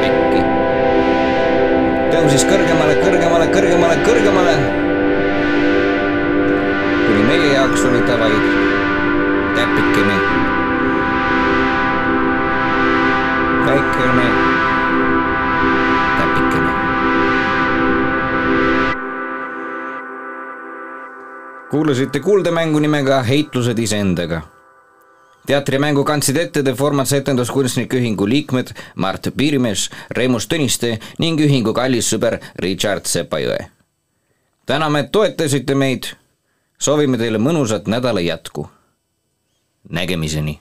[0.00, 0.40] pekki.
[2.12, 4.56] tõusis kõrgemale, kõrgemale, kõrgemale, kõrgemale.
[7.06, 8.44] kuni meie jaoks oli ta vaid
[9.54, 10.18] täpikene.
[13.66, 14.55] väikene
[21.70, 24.42] kuulasite kuuldemängu nimega Heitlused iseendaga
[25.46, 32.10] teatrimängu kandsid ette The Formats etenduskunstnike ühingu liikmed Mart Piirimees, Remus Tõniste ning ühingu kallis
[32.12, 33.70] sõber Richard Sepajõe.
[34.66, 36.04] täname, et toetasite meid.
[36.78, 38.68] soovime teile mõnusat nädala jätku.
[39.90, 40.60] nägemiseni